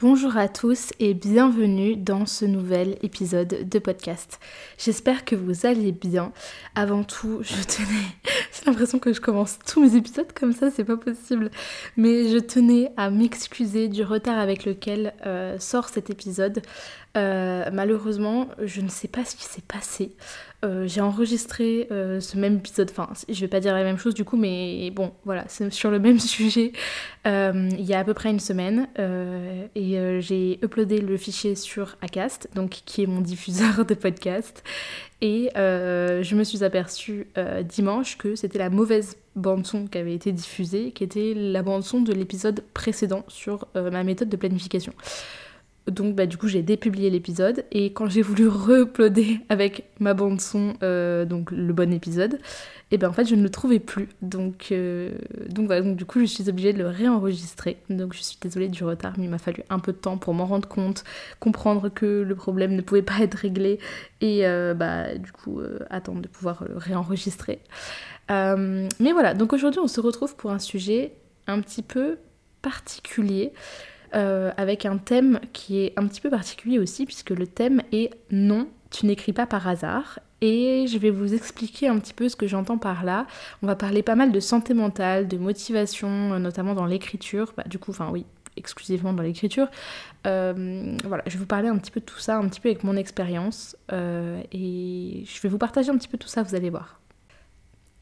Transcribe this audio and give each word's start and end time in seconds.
Bonjour 0.00 0.36
à 0.36 0.46
tous 0.46 0.92
et 1.00 1.12
bienvenue 1.12 1.96
dans 1.96 2.24
ce 2.24 2.44
nouvel 2.44 2.98
épisode 3.02 3.68
de 3.68 3.78
podcast. 3.80 4.38
J'espère 4.78 5.24
que 5.24 5.34
vous 5.34 5.66
allez 5.66 5.90
bien. 5.90 6.32
Avant 6.76 7.02
tout, 7.02 7.40
je 7.42 7.60
tenais, 7.64 8.06
j'ai 8.24 8.64
l'impression 8.66 9.00
que 9.00 9.12
je 9.12 9.20
commence 9.20 9.58
tous 9.66 9.82
mes 9.82 9.96
épisodes 9.96 10.32
comme 10.38 10.52
ça, 10.52 10.70
c'est 10.70 10.84
pas 10.84 10.96
possible. 10.96 11.50
Mais 11.96 12.28
je 12.28 12.38
tenais 12.38 12.92
à 12.96 13.10
m'excuser 13.10 13.88
du 13.88 14.04
retard 14.04 14.38
avec 14.38 14.64
lequel 14.66 15.14
euh, 15.26 15.58
sort 15.58 15.88
cet 15.88 16.10
épisode. 16.10 16.62
Euh, 17.16 17.68
malheureusement, 17.72 18.46
je 18.62 18.80
ne 18.82 18.88
sais 18.88 19.08
pas 19.08 19.24
ce 19.24 19.34
qui 19.34 19.46
s'est 19.46 19.64
passé. 19.66 20.12
Euh, 20.64 20.88
j'ai 20.88 21.00
enregistré 21.00 21.86
euh, 21.92 22.18
ce 22.18 22.36
même 22.36 22.56
épisode, 22.56 22.90
enfin, 22.90 23.08
je 23.28 23.40
vais 23.40 23.46
pas 23.46 23.60
dire 23.60 23.74
la 23.74 23.84
même 23.84 23.96
chose 23.96 24.14
du 24.14 24.24
coup, 24.24 24.36
mais 24.36 24.90
bon, 24.90 25.12
voilà, 25.24 25.44
c'est 25.46 25.70
sur 25.72 25.90
le 25.90 26.00
même 26.00 26.18
sujet 26.18 26.72
il 27.24 27.84
y 27.84 27.92
a 27.92 27.98
à 27.98 28.04
peu 28.04 28.14
près 28.14 28.30
une 28.30 28.40
semaine. 28.40 28.88
et 29.74 30.20
j'ai 30.20 30.58
uploadé 30.64 30.98
le 30.98 31.16
fichier 31.18 31.54
sur 31.54 31.98
Acast, 32.00 32.48
donc 32.54 32.70
qui 32.86 33.02
est 33.02 33.06
mon 33.06 33.20
diffuseur 33.32 33.84
de 33.84 33.92
podcast. 33.92 34.64
Et 35.20 35.50
je 35.54 36.34
me 36.34 36.42
suis 36.42 36.64
aperçue 36.64 37.26
dimanche 37.64 38.16
que 38.16 38.34
c'était 38.34 38.58
la 38.58 38.70
mauvaise 38.70 39.18
bande-son 39.36 39.88
qui 39.88 39.98
avait 39.98 40.14
été 40.14 40.32
diffusée, 40.32 40.90
qui 40.92 41.04
était 41.04 41.34
la 41.36 41.62
bande-son 41.62 42.00
de 42.00 42.14
l'épisode 42.14 42.64
précédent 42.72 43.24
sur 43.28 43.68
ma 43.74 44.02
méthode 44.04 44.30
de 44.30 44.36
planification. 44.38 44.94
Donc 45.90 46.14
bah, 46.14 46.26
du 46.26 46.36
coup 46.36 46.48
j'ai 46.48 46.62
dépublié 46.62 47.10
l'épisode 47.10 47.64
et 47.72 47.92
quand 47.92 48.08
j'ai 48.08 48.22
voulu 48.22 48.48
re-uploader 48.48 49.40
avec 49.48 49.84
ma 50.00 50.14
bande 50.14 50.40
son 50.40 50.74
euh, 50.82 51.24
donc 51.24 51.50
le 51.50 51.72
bon 51.72 51.92
épisode, 51.92 52.34
et 52.90 52.94
eh 52.94 52.98
ben 52.98 53.08
en 53.08 53.12
fait 53.12 53.26
je 53.26 53.34
ne 53.34 53.42
le 53.42 53.50
trouvais 53.50 53.78
plus. 53.78 54.08
Donc, 54.22 54.68
euh, 54.72 55.12
voilà, 55.56 55.82
du 55.82 56.04
coup 56.04 56.20
je 56.20 56.24
suis 56.24 56.48
obligée 56.48 56.72
de 56.72 56.78
le 56.78 56.88
réenregistrer. 56.88 57.78
Donc 57.90 58.14
je 58.14 58.22
suis 58.22 58.38
désolée 58.40 58.68
du 58.68 58.84
retard, 58.84 59.14
mais 59.18 59.24
il 59.24 59.30
m'a 59.30 59.38
fallu 59.38 59.62
un 59.68 59.78
peu 59.78 59.92
de 59.92 59.98
temps 59.98 60.16
pour 60.16 60.34
m'en 60.34 60.46
rendre 60.46 60.68
compte, 60.68 61.04
comprendre 61.40 61.88
que 61.88 62.22
le 62.22 62.34
problème 62.34 62.74
ne 62.74 62.80
pouvait 62.80 63.02
pas 63.02 63.20
être 63.20 63.34
réglé 63.34 63.78
et 64.20 64.46
euh, 64.46 64.74
bah 64.74 65.14
du 65.16 65.32
coup 65.32 65.60
attendre 65.90 66.22
de 66.22 66.28
pouvoir 66.28 66.64
le 66.68 66.76
réenregistrer. 66.76 67.60
mais 68.30 69.12
voilà, 69.12 69.34
donc 69.34 69.52
aujourd'hui 69.52 69.80
on 69.80 69.88
se 69.88 70.00
retrouve 70.00 70.36
pour 70.36 70.50
un 70.50 70.58
sujet 70.58 71.12
un 71.46 71.60
petit 71.60 71.82
peu 71.82 72.18
particulier. 72.62 73.52
Euh, 74.14 74.52
avec 74.56 74.86
un 74.86 74.96
thème 74.96 75.40
qui 75.52 75.80
est 75.80 75.92
un 75.96 76.06
petit 76.06 76.20
peu 76.20 76.30
particulier 76.30 76.78
aussi, 76.78 77.04
puisque 77.04 77.30
le 77.30 77.46
thème 77.46 77.82
est 77.92 78.10
non, 78.30 78.68
tu 78.90 79.06
n'écris 79.06 79.32
pas 79.32 79.46
par 79.46 79.68
hasard. 79.68 80.20
Et 80.40 80.86
je 80.86 80.98
vais 80.98 81.10
vous 81.10 81.34
expliquer 81.34 81.88
un 81.88 81.98
petit 81.98 82.14
peu 82.14 82.28
ce 82.28 82.36
que 82.36 82.46
j'entends 82.46 82.78
par 82.78 83.04
là. 83.04 83.26
On 83.62 83.66
va 83.66 83.74
parler 83.74 84.02
pas 84.02 84.14
mal 84.14 84.32
de 84.32 84.40
santé 84.40 84.72
mentale, 84.72 85.28
de 85.28 85.36
motivation, 85.36 86.08
euh, 86.08 86.38
notamment 86.38 86.74
dans 86.74 86.86
l'écriture. 86.86 87.52
Bah, 87.56 87.64
du 87.66 87.78
coup, 87.78 87.90
enfin 87.90 88.08
oui, 88.10 88.24
exclusivement 88.56 89.12
dans 89.12 89.22
l'écriture. 89.22 89.68
Euh, 90.26 90.96
voilà, 91.04 91.22
je 91.26 91.32
vais 91.32 91.40
vous 91.40 91.46
parler 91.46 91.68
un 91.68 91.76
petit 91.76 91.90
peu 91.90 92.00
de 92.00 92.06
tout 92.06 92.18
ça, 92.18 92.38
un 92.38 92.48
petit 92.48 92.60
peu 92.60 92.68
avec 92.68 92.84
mon 92.84 92.96
expérience. 92.96 93.76
et 93.92 95.24
je 95.26 95.40
vais 95.42 95.48
vous 95.48 95.58
partager 95.58 95.90
un 95.90 95.98
petit 95.98 96.08
peu 96.08 96.18
tout 96.18 96.28
ça, 96.28 96.42
vous 96.42 96.54
allez 96.54 96.70
voir. 96.70 96.97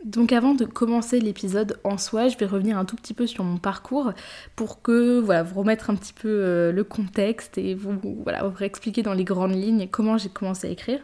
Donc 0.07 0.31
avant 0.31 0.55
de 0.55 0.65
commencer 0.65 1.19
l'épisode 1.19 1.81
en 1.83 1.99
soi, 1.99 2.29
je 2.29 2.39
vais 2.39 2.47
revenir 2.47 2.79
un 2.79 2.85
tout 2.85 2.95
petit 2.95 3.13
peu 3.13 3.27
sur 3.27 3.43
mon 3.43 3.57
parcours 3.59 4.13
pour 4.55 4.81
que 4.81 5.19
voilà, 5.19 5.43
vous 5.43 5.59
remettre 5.59 5.91
un 5.91 5.97
petit 5.97 6.13
peu 6.13 6.29
euh, 6.29 6.71
le 6.71 6.85
contexte 6.85 7.59
et 7.59 7.75
vous 7.75 7.99
voilà, 8.23 8.45
vous 8.45 8.63
expliquer 8.63 9.03
dans 9.03 9.15
les 9.15 9.25
grandes 9.25 9.57
lignes 9.57 9.89
comment 9.91 10.17
j'ai 10.17 10.29
commencé 10.29 10.69
à 10.69 10.71
écrire. 10.71 11.01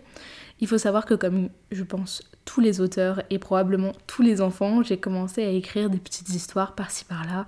Il 0.60 0.68
faut 0.68 0.78
savoir 0.78 1.04
que 1.04 1.14
comme 1.14 1.48
je 1.70 1.82
pense 1.82 2.22
tous 2.44 2.60
les 2.60 2.80
auteurs 2.80 3.22
et 3.30 3.38
probablement 3.38 3.92
tous 4.06 4.22
les 4.22 4.40
enfants, 4.40 4.82
j'ai 4.82 4.96
commencé 4.96 5.44
à 5.44 5.50
écrire 5.50 5.90
des 5.90 5.98
petites 5.98 6.30
histoires 6.30 6.74
par-ci 6.74 7.04
par-là. 7.04 7.46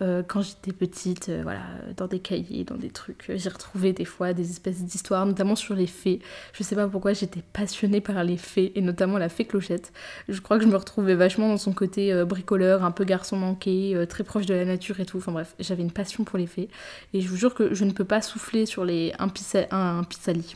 Euh, 0.00 0.22
quand 0.26 0.40
j'étais 0.40 0.72
petite, 0.72 1.28
euh, 1.28 1.40
voilà, 1.42 1.62
dans 1.96 2.06
des 2.06 2.20
cahiers, 2.20 2.64
dans 2.64 2.76
des 2.76 2.90
trucs, 2.90 3.30
j'ai 3.34 3.48
retrouvé 3.48 3.92
des 3.92 4.06
fois 4.06 4.32
des 4.32 4.50
espèces 4.50 4.82
d'histoires, 4.82 5.26
notamment 5.26 5.56
sur 5.56 5.74
les 5.74 5.86
fées. 5.86 6.20
Je 6.54 6.62
sais 6.62 6.74
pas 6.74 6.88
pourquoi 6.88 7.12
j'étais 7.12 7.42
passionnée 7.52 8.00
par 8.00 8.24
les 8.24 8.38
fées, 8.38 8.72
et 8.76 8.80
notamment 8.80 9.18
la 9.18 9.28
fée 9.28 9.44
Clochette. 9.44 9.92
Je 10.28 10.40
crois 10.40 10.58
que 10.58 10.64
je 10.64 10.68
me 10.68 10.76
retrouvais 10.76 11.14
vachement 11.14 11.48
dans 11.48 11.58
son 11.58 11.72
côté 11.72 12.12
euh, 12.12 12.24
bricoleur, 12.24 12.82
un 12.82 12.92
peu 12.92 13.04
garçon 13.04 13.36
manqué, 13.36 14.04
très 14.08 14.24
proche 14.24 14.46
de 14.46 14.54
la 14.54 14.64
nature 14.64 15.00
et 15.00 15.06
tout. 15.06 15.18
Enfin 15.18 15.32
bref, 15.32 15.54
j'avais 15.58 15.82
une 15.82 15.92
passion 15.92 16.24
pour 16.24 16.38
les 16.38 16.46
fées. 16.46 16.68
Et 17.12 17.20
je 17.20 17.28
vous 17.28 17.36
jure 17.36 17.54
que 17.54 17.74
je 17.74 17.84
ne 17.84 17.92
peux 17.92 18.04
pas 18.04 18.22
souffler 18.22 18.64
sur 18.64 18.84
les 18.84 19.12
un, 19.18 19.28
un, 19.70 19.98
un 19.98 20.04
pisali 20.04 20.54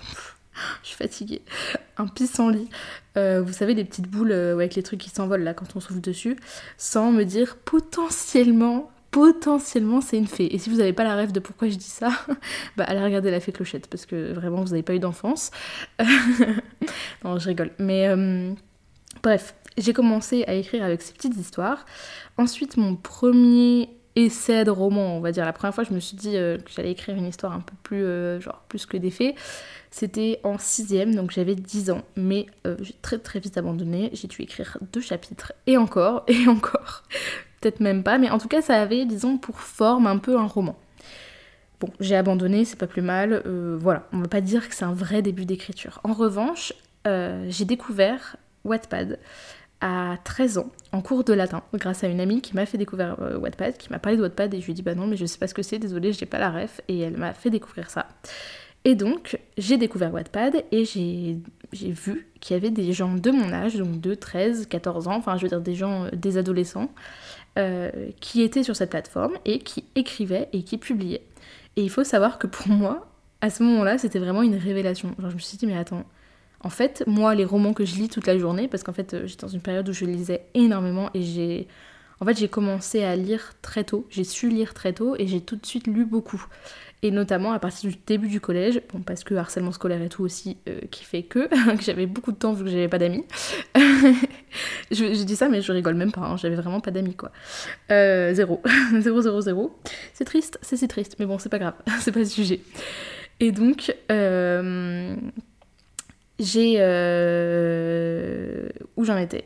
je 0.82 0.88
suis 0.88 0.97
fatiguée. 0.97 1.42
Un 1.97 2.06
pissenlit. 2.06 2.69
Euh, 3.16 3.42
vous 3.42 3.53
savez, 3.53 3.75
les 3.75 3.84
petites 3.84 4.09
boules 4.09 4.32
euh, 4.32 4.54
avec 4.54 4.75
les 4.75 4.82
trucs 4.82 5.00
qui 5.00 5.10
s'envolent 5.10 5.42
là 5.42 5.54
quand 5.54 5.76
on 5.76 5.81
souffle 5.81 6.00
dessus, 6.00 6.37
sans 6.76 7.12
me 7.12 7.25
dire 7.25 7.56
potentiellement, 7.65 8.91
potentiellement 9.10 10.00
c'est 10.00 10.19
une 10.19 10.26
fée. 10.26 10.54
Et 10.54 10.59
si 10.59 10.70
vous 10.70 10.76
n'avez 10.76 10.93
pas 10.93 11.04
la 11.04 11.14
rêve 11.14 11.32
de 11.32 11.41
pourquoi 11.41 11.69
je 11.69 11.76
dis 11.76 11.84
ça, 11.84 12.10
bah 12.76 12.84
allez 12.88 13.03
regarder 13.03 13.31
la 13.31 13.41
fée 13.41 13.53
clochette 13.53 13.87
parce 13.87 14.06
que 14.06 14.32
vraiment 14.32 14.62
vous 14.62 14.70
n'avez 14.70 14.82
pas 14.82 14.94
eu 14.94 14.98
d'enfance. 14.98 15.50
non, 17.25 17.38
je 17.38 17.48
rigole. 17.48 17.70
Mais 17.78 18.09
euh, 18.09 18.53
bref, 19.22 19.54
j'ai 19.78 19.93
commencé 19.93 20.44
à 20.47 20.54
écrire 20.54 20.82
avec 20.82 21.03
ces 21.03 21.12
petites 21.12 21.37
histoires. 21.37 21.84
Ensuite, 22.37 22.76
mon 22.76 22.97
premier 22.97 23.91
essai 24.16 24.64
de 24.64 24.70
roman, 24.70 25.16
on 25.16 25.20
va 25.20 25.32
dire. 25.32 25.44
La 25.44 25.52
première 25.52 25.75
fois, 25.75 25.84
je 25.84 25.92
me 25.92 26.00
suis 26.00 26.16
dit 26.16 26.32
que 26.32 26.58
j'allais 26.75 26.92
écrire 26.92 27.16
une 27.16 27.26
histoire 27.26 27.52
un 27.52 27.60
peu 27.60 27.75
plus, 27.82 28.41
genre, 28.41 28.62
plus 28.69 28.86
que 28.86 28.97
des 28.97 29.10
faits. 29.10 29.34
C'était 29.94 30.41
en 30.42 30.58
sixième, 30.58 31.14
donc 31.14 31.30
j'avais 31.30 31.54
10 31.54 31.92
ans. 31.92 32.02
Mais 32.16 32.47
euh, 32.66 32.75
j'ai 32.80 32.97
très 33.00 33.16
très 33.16 33.38
vite 33.38 33.56
abandonné. 33.56 34.10
J'ai 34.12 34.26
dû 34.26 34.42
écrire 34.42 34.76
deux 34.92 35.00
chapitres. 35.00 35.52
Et 35.69 35.76
encore, 35.76 36.25
et 36.28 36.48
encore. 36.48 37.04
Peut-être 37.60 37.78
même 37.78 38.02
pas. 38.02 38.19
Mais 38.19 38.28
en 38.28 38.38
tout 38.38 38.48
cas, 38.48 38.60
ça 38.60 38.82
avait, 38.82 39.04
disons, 39.04 39.38
pour 39.38 39.60
forme 39.60 40.08
un 40.08 40.19
peu 40.19 40.36
un 40.36 40.48
roman. 40.48 40.76
Bon, 41.78 41.91
j'ai 42.00 42.16
abandonné, 42.16 42.64
c'est 42.64 42.75
pas 42.75 42.88
plus 42.88 43.02
mal. 43.02 43.44
Euh, 43.46 43.78
voilà, 43.81 44.08
on 44.12 44.19
va 44.19 44.26
pas 44.26 44.41
dire 44.41 44.69
que 44.69 44.75
c'est 44.75 44.84
un 44.84 44.92
vrai 44.92 45.22
début 45.22 45.44
d'écriture. 45.44 46.00
En 46.02 46.12
revanche, 46.12 46.72
euh, 47.06 47.46
j'ai 47.48 47.64
découvert 47.64 48.36
Wattpad 48.64 49.20
à 49.84 50.16
13 50.24 50.58
ans 50.58 50.72
en 50.92 51.02
cours 51.02 51.24
de 51.24 51.34
latin 51.34 51.62
grâce 51.74 52.04
à 52.04 52.08
une 52.08 52.20
amie 52.20 52.40
qui 52.40 52.54
m'a 52.54 52.64
fait 52.64 52.78
découvrir 52.78 53.16
Wattpad, 53.38 53.76
qui 53.76 53.90
m'a 53.90 53.98
parlé 53.98 54.16
de 54.16 54.22
Wattpad 54.22 54.54
et 54.54 54.60
je 54.60 54.64
lui 54.64 54.72
ai 54.72 54.74
dit 54.74 54.82
bah 54.82 54.94
non 54.94 55.06
mais 55.06 55.16
je 55.16 55.26
sais 55.26 55.38
pas 55.38 55.46
ce 55.46 55.52
que 55.52 55.62
c'est, 55.62 55.78
désolé 55.78 56.12
j'ai 56.12 56.24
pas 56.24 56.38
la 56.38 56.50
ref 56.50 56.80
et 56.88 56.98
elle 57.00 57.18
m'a 57.18 57.34
fait 57.34 57.50
découvrir 57.50 57.90
ça. 57.90 58.06
Et 58.86 58.94
donc, 58.94 59.38
j'ai 59.56 59.78
découvert 59.78 60.12
Wattpad 60.12 60.62
et 60.70 60.84
j'ai 60.84 61.40
vu 61.72 62.28
qu'il 62.40 62.54
y 62.54 62.56
avait 62.56 62.70
des 62.70 62.92
gens 62.92 63.14
de 63.14 63.30
mon 63.30 63.50
âge, 63.50 63.76
donc 63.76 64.00
de 64.00 64.14
13, 64.14 64.66
14 64.66 65.08
ans, 65.08 65.16
enfin 65.16 65.38
je 65.38 65.42
veux 65.42 65.48
dire 65.48 65.62
des 65.62 65.74
gens, 65.74 66.04
euh, 66.04 66.10
des 66.12 66.36
adolescents, 66.36 66.90
euh, 67.58 67.90
qui 68.20 68.42
étaient 68.42 68.62
sur 68.62 68.76
cette 68.76 68.90
plateforme 68.90 69.32
et 69.46 69.60
qui 69.60 69.84
écrivaient 69.94 70.48
et 70.52 70.64
qui 70.64 70.76
publiaient. 70.76 71.22
Et 71.76 71.82
il 71.82 71.90
faut 71.90 72.04
savoir 72.04 72.38
que 72.38 72.46
pour 72.46 72.68
moi, 72.68 73.08
à 73.40 73.48
ce 73.48 73.62
moment-là, 73.62 73.96
c'était 73.96 74.18
vraiment 74.18 74.42
une 74.42 74.56
révélation. 74.56 75.14
Genre 75.18 75.30
je 75.30 75.36
me 75.36 75.40
suis 75.40 75.56
dit, 75.56 75.66
mais 75.66 75.78
attends, 75.78 76.04
en 76.64 76.70
fait, 76.70 77.04
moi, 77.06 77.34
les 77.34 77.44
romans 77.44 77.75
que 77.75 77.84
je 77.84 77.94
lis 77.94 78.08
toute 78.08 78.26
la 78.26 78.38
journée, 78.38 78.69
parce 78.69 78.82
qu'en 78.82 78.93
fait, 78.93 79.14
euh, 79.14 79.26
j'étais 79.26 79.43
dans 79.43 79.52
une 79.52 79.61
période 79.61 79.88
où 79.88 79.93
je 79.93 80.05
lisais 80.05 80.46
énormément 80.55 81.11
et 81.14 81.22
j'ai... 81.22 81.69
En 82.20 82.26
fait, 82.26 82.38
j'ai 82.38 82.49
commencé 82.49 83.02
à 83.02 83.16
lire 83.16 83.52
très 83.61 83.84
tôt, 83.84 84.06
j'ai 84.08 84.25
su 84.25 84.49
lire 84.49 84.72
très 84.72 84.93
tôt 84.93 85.14
et 85.19 85.26
j'ai 85.26 85.40
tout 85.40 85.56
de 85.56 85.66
suite 85.66 85.87
lu 85.87 86.05
beaucoup 86.05 86.46
et 87.05 87.11
notamment 87.11 87.52
à 87.52 87.58
partir 87.58 87.90
du 87.90 87.96
début 88.06 88.28
du 88.28 88.40
collège, 88.40 88.81
bon, 88.90 89.00
parce 89.00 89.25
que 89.25 89.34
harcèlement 89.34 89.72
scolaire 89.72 90.00
et 90.00 90.08
tout 90.08 90.25
aussi, 90.25 90.56
euh, 90.69 90.81
qui 90.90 91.05
fait 91.05 91.22
que, 91.22 91.49
que 91.76 91.82
j'avais 91.82 92.06
beaucoup 92.06 92.32
de 92.32 92.38
temps 92.38 92.55
vu 92.55 92.64
que 92.64 92.70
j'avais 92.70 92.88
pas 92.88 92.96
d'amis. 92.96 93.26
je, 94.90 95.22
dis 95.22 95.37
ça, 95.37 95.50
mais 95.50 95.61
je 95.61 95.70
rigole 95.70 95.96
même 95.96 96.12
pas, 96.12 96.22
hein, 96.22 96.38
j'avais 96.38 96.56
vraiment 96.56 96.81
pas 96.81 96.90
d'amis 96.90 97.14
quoi. 97.14 97.31
Euh, 97.93 98.32
zéro. 98.32 98.62
zéro, 99.00 99.20
zéro, 99.20 99.40
zéro. 99.43 99.78
C'est 100.14 100.25
triste, 100.25 100.58
c'est 100.62 100.78
si 100.78 100.88
triste, 100.88 101.16
mais 101.19 101.26
bon, 101.26 101.38
c'est 101.38 101.50
pas 101.50 101.58
grave, 101.58 101.75
c'est 102.00 102.12
pas 102.12 102.20
le 102.20 102.25
sujet. 102.25 102.61
Et 103.38 103.52
donc, 103.52 103.94
j'ai. 106.38 106.75
où 108.96 109.04
j'en 109.04 109.16
étais 109.16 109.44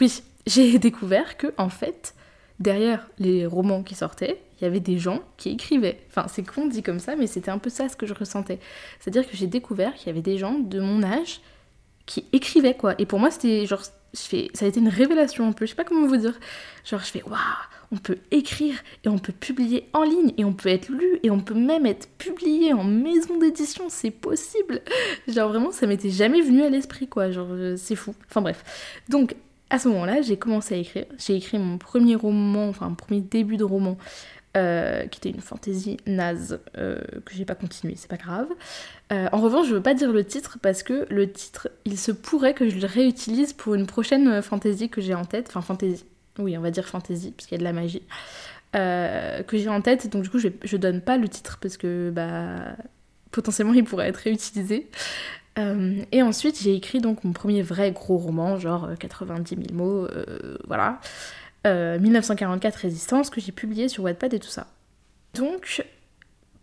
Oui, 0.00 0.22
j'ai 0.46 0.78
découvert 0.78 1.36
que, 1.36 1.52
en 1.56 1.68
fait, 1.68 2.14
derrière 2.60 3.08
les 3.18 3.46
romans 3.46 3.82
qui 3.82 3.94
sortaient, 3.94 4.40
il 4.58 4.64
y 4.64 4.66
avait 4.66 4.80
des 4.80 4.98
gens 4.98 5.20
qui 5.36 5.50
écrivaient. 5.50 6.00
Enfin, 6.08 6.26
c'est 6.28 6.46
con 6.46 6.66
dit 6.66 6.82
comme 6.82 7.00
ça, 7.00 7.16
mais 7.16 7.26
c'était 7.26 7.50
un 7.50 7.58
peu 7.58 7.70
ça 7.70 7.88
ce 7.88 7.96
que 7.96 8.06
je 8.06 8.14
ressentais. 8.14 8.58
C'est-à-dire 9.00 9.28
que 9.28 9.36
j'ai 9.36 9.46
découvert 9.46 9.94
qu'il 9.94 10.06
y 10.08 10.10
avait 10.10 10.22
des 10.22 10.38
gens 10.38 10.58
de 10.58 10.80
mon 10.80 11.02
âge 11.02 11.40
qui 12.06 12.26
écrivaient, 12.32 12.74
quoi. 12.74 12.94
Et 12.98 13.06
pour 13.06 13.18
moi, 13.18 13.30
c'était 13.30 13.66
genre, 13.66 13.82
je 14.12 14.20
fais, 14.20 14.50
ça 14.54 14.64
a 14.64 14.68
été 14.68 14.80
une 14.80 14.88
révélation 14.88 15.48
un 15.48 15.52
peu, 15.52 15.66
je 15.66 15.70
sais 15.70 15.76
pas 15.76 15.84
comment 15.84 16.06
vous 16.06 16.16
dire. 16.16 16.38
Genre, 16.84 17.00
je 17.00 17.10
fais, 17.10 17.22
waouh, 17.24 17.34
on 17.94 17.98
peut 17.98 18.18
écrire 18.30 18.74
et 19.04 19.08
on 19.08 19.18
peut 19.18 19.32
publier 19.32 19.88
en 19.92 20.02
ligne 20.02 20.32
et 20.36 20.44
on 20.44 20.52
peut 20.52 20.68
être 20.68 20.88
lu 20.88 21.20
et 21.22 21.30
on 21.30 21.40
peut 21.40 21.54
même 21.54 21.86
être 21.86 22.08
publié 22.18 22.72
en 22.72 22.84
maison 22.84 23.38
d'édition, 23.38 23.84
c'est 23.88 24.10
possible. 24.10 24.80
Genre 25.28 25.48
vraiment, 25.48 25.70
ça 25.70 25.86
m'était 25.86 26.10
jamais 26.10 26.40
venu 26.40 26.62
à 26.62 26.70
l'esprit 26.70 27.06
quoi, 27.06 27.30
genre 27.30 27.48
euh, 27.50 27.76
c'est 27.76 27.94
fou. 27.94 28.14
Enfin 28.28 28.40
bref. 28.40 28.64
Donc 29.08 29.36
à 29.70 29.78
ce 29.78 29.88
moment-là, 29.88 30.22
j'ai 30.22 30.36
commencé 30.36 30.74
à 30.74 30.78
écrire. 30.78 31.06
J'ai 31.18 31.36
écrit 31.36 31.58
mon 31.58 31.78
premier 31.78 32.16
roman, 32.16 32.68
enfin 32.68 32.86
un 32.86 32.94
premier 32.94 33.20
début 33.20 33.56
de 33.56 33.64
roman 33.64 33.96
euh, 34.56 35.06
qui 35.06 35.18
était 35.18 35.30
une 35.30 35.40
fantaisie 35.40 35.96
naze 36.06 36.60
euh, 36.76 37.00
que 37.24 37.34
j'ai 37.34 37.44
pas 37.44 37.54
continué, 37.54 37.94
c'est 37.96 38.10
pas 38.10 38.16
grave. 38.16 38.48
En 39.10 39.40
revanche, 39.40 39.68
je 39.68 39.74
veux 39.74 39.82
pas 39.82 39.94
dire 39.94 40.12
le 40.12 40.24
titre 40.24 40.58
parce 40.60 40.82
que 40.82 41.06
le 41.08 41.30
titre, 41.30 41.68
il 41.84 41.96
se 41.96 42.10
pourrait 42.10 42.52
que 42.52 42.68
je 42.68 42.76
le 42.80 42.86
réutilise 42.86 43.52
pour 43.52 43.74
une 43.76 43.86
prochaine 43.86 44.42
fantaisie 44.42 44.88
que 44.88 45.00
j'ai 45.00 45.14
en 45.14 45.24
tête. 45.24 45.46
Enfin, 45.48 45.60
fantaisie. 45.60 46.04
Oui, 46.38 46.56
on 46.58 46.60
va 46.60 46.70
dire 46.70 46.86
fantaisie, 46.86 47.32
parce 47.32 47.46
qu'il 47.46 47.54
y 47.54 47.58
a 47.58 47.58
de 47.58 47.64
la 47.64 47.72
magie. 47.72 48.02
que 48.72 49.44
j'ai 49.52 49.68
en 49.68 49.80
tête, 49.80 50.08
donc 50.10 50.22
du 50.22 50.30
coup, 50.30 50.38
je, 50.38 50.48
je 50.62 50.76
donne 50.76 51.00
pas 51.00 51.16
le 51.16 51.28
titre 51.28 51.58
parce 51.60 51.76
que 51.76 52.10
bah, 52.10 52.76
potentiellement 53.30 53.74
il 53.74 53.84
pourrait 53.84 54.08
être 54.08 54.16
réutilisé. 54.18 54.88
et 55.56 56.22
ensuite, 56.22 56.60
j'ai 56.60 56.74
écrit 56.74 57.00
donc 57.00 57.22
mon 57.22 57.32
premier 57.32 57.62
vrai 57.62 57.92
gros 57.92 58.18
roman, 58.18 58.58
genre 58.58 58.90
90 58.98 59.56
000 59.56 59.74
mots, 59.74 60.08
voilà. 60.66 61.00
1944 61.64 62.76
euh, 62.76 62.78
Résistance 62.82 63.30
que 63.30 63.40
j'ai 63.40 63.52
publié 63.52 63.88
sur 63.88 64.04
Wattpad 64.04 64.34
et 64.34 64.38
tout 64.38 64.48
ça. 64.48 64.66
Donc, 65.34 65.84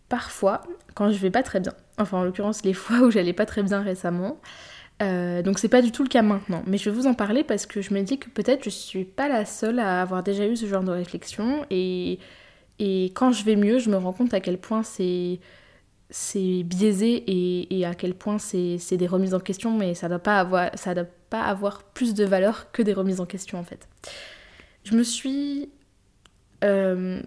parfois, 0.08 0.62
quand 0.94 1.10
je 1.10 1.18
vais 1.18 1.30
pas 1.30 1.42
très 1.42 1.60
bien, 1.60 1.72
enfin 1.98 2.18
en 2.18 2.24
l'occurrence 2.24 2.64
les 2.64 2.74
fois 2.74 3.00
où 3.00 3.10
j'allais 3.10 3.32
pas 3.32 3.46
très 3.46 3.62
bien 3.62 3.82
récemment, 3.82 4.40
euh, 5.02 5.42
donc 5.42 5.58
c'est 5.58 5.68
pas 5.68 5.82
du 5.82 5.90
tout 5.90 6.02
le 6.02 6.08
cas 6.08 6.22
maintenant, 6.22 6.62
mais 6.66 6.78
je 6.78 6.88
vais 6.88 6.96
vous 6.96 7.06
en 7.06 7.14
parler 7.14 7.44
parce 7.44 7.66
que 7.66 7.82
je 7.82 7.92
me 7.92 8.02
dis 8.02 8.18
que 8.18 8.28
peut-être 8.28 8.64
je 8.64 8.70
suis 8.70 9.04
pas 9.04 9.28
la 9.28 9.44
seule 9.44 9.78
à 9.78 10.00
avoir 10.00 10.22
déjà 10.22 10.46
eu 10.46 10.56
ce 10.56 10.66
genre 10.66 10.84
de 10.84 10.92
réflexion. 10.92 11.66
Et, 11.70 12.18
quand 13.14 13.30
je 13.32 13.44
vais 13.44 13.54
mieux, 13.54 13.78
je 13.78 13.90
me 13.90 13.96
rends 13.96 14.12
compte 14.12 14.34
à 14.34 14.40
quel 14.40 14.58
point 14.58 14.82
c'est 14.82 15.38
biaisé 16.64 17.24
et, 17.70 17.86
à 17.86 17.94
quel 17.94 18.14
point 18.14 18.38
c'est 18.38 18.96
des 18.96 19.06
remises 19.06 19.34
en 19.34 19.40
question, 19.40 19.76
mais 19.76 19.94
ça 19.94 20.08
doit 20.08 20.18
pas 20.18 20.38
avoir 20.40 20.70
ça 20.74 20.94
doit 20.94 21.06
pas 21.30 21.42
avoir 21.42 21.82
plus 21.84 22.14
de 22.14 22.24
valeur 22.24 22.70
que 22.72 22.82
des 22.82 22.92
remises 22.92 23.20
en 23.20 23.26
question 23.26 23.58
en 23.58 23.64
fait. 23.64 23.88
Je 24.84 24.94
me 24.96 25.02
suis 25.04 25.70
euh, 26.64 27.22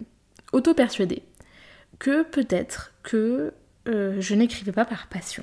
auto-persuadée 0.52 1.22
que 1.98 2.22
peut-être 2.22 2.92
que 3.02 3.52
euh, 3.88 4.20
je 4.20 4.34
n'écrivais 4.34 4.72
pas 4.72 4.84
par 4.84 5.08
passion. 5.08 5.42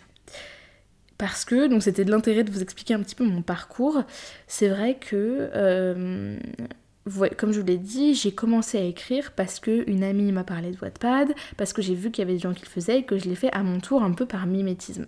Parce 1.23 1.45
que, 1.45 1.67
donc 1.67 1.83
c'était 1.83 2.03
de 2.03 2.11
l'intérêt 2.11 2.43
de 2.43 2.51
vous 2.51 2.61
expliquer 2.61 2.95
un 2.95 2.99
petit 2.99 3.15
peu 3.15 3.23
mon 3.23 3.41
parcours, 3.41 4.03
c'est 4.45 4.67
vrai 4.67 4.97
que, 4.99 5.49
euh, 5.55 6.37
comme 7.37 7.53
je 7.53 7.61
vous 7.61 7.65
l'ai 7.65 7.77
dit, 7.77 8.13
j'ai 8.13 8.33
commencé 8.33 8.77
à 8.77 8.81
écrire 8.81 9.31
parce 9.31 9.61
qu'une 9.61 10.03
amie 10.03 10.33
m'a 10.33 10.43
parlé 10.43 10.71
de 10.71 10.77
Wattpad, 10.81 11.33
parce 11.55 11.71
que 11.71 11.81
j'ai 11.81 11.95
vu 11.95 12.11
qu'il 12.11 12.23
y 12.23 12.25
avait 12.25 12.33
des 12.33 12.39
gens 12.39 12.53
qui 12.53 12.65
le 12.65 12.69
faisaient 12.69 12.99
et 12.99 13.03
que 13.03 13.17
je 13.17 13.29
l'ai 13.29 13.35
fait 13.35 13.49
à 13.53 13.63
mon 13.63 13.79
tour 13.79 14.03
un 14.03 14.11
peu 14.11 14.25
par 14.25 14.45
mimétisme. 14.47 15.05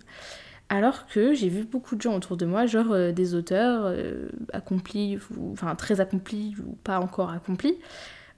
Alors 0.70 1.06
que 1.06 1.34
j'ai 1.34 1.50
vu 1.50 1.64
beaucoup 1.64 1.96
de 1.96 2.00
gens 2.00 2.16
autour 2.16 2.38
de 2.38 2.46
moi, 2.46 2.64
genre 2.64 2.92
euh, 2.92 3.12
des 3.12 3.34
auteurs 3.34 3.82
euh, 3.84 4.30
accomplis, 4.54 5.18
enfin 5.52 5.74
très 5.74 6.00
accomplis 6.00 6.54
ou 6.66 6.76
pas 6.76 6.98
encore 6.98 7.28
accomplis, 7.28 7.76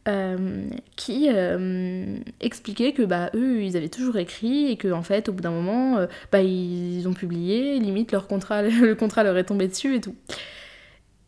euh, 0.08 0.66
qui 0.96 1.28
expliquaient 2.40 2.92
que 2.92 3.02
bah 3.02 3.30
eux 3.34 3.62
ils 3.62 3.76
avaient 3.76 3.88
toujours 3.88 4.16
écrit 4.16 4.70
et 4.70 4.76
que 4.76 4.90
en 4.92 5.02
fait 5.02 5.28
au 5.28 5.32
bout 5.32 5.42
d'un 5.42 5.50
moment 5.50 6.06
bah 6.32 6.42
ils 6.42 7.06
ont 7.06 7.14
publié, 7.14 7.78
limite 7.78 8.12
leur 8.12 8.26
contrat, 8.26 8.62
le 8.62 8.94
contrat 8.94 9.22
leur 9.22 9.36
est 9.36 9.44
tombé 9.44 9.68
dessus 9.68 9.96
et 9.96 10.00
tout. 10.00 10.16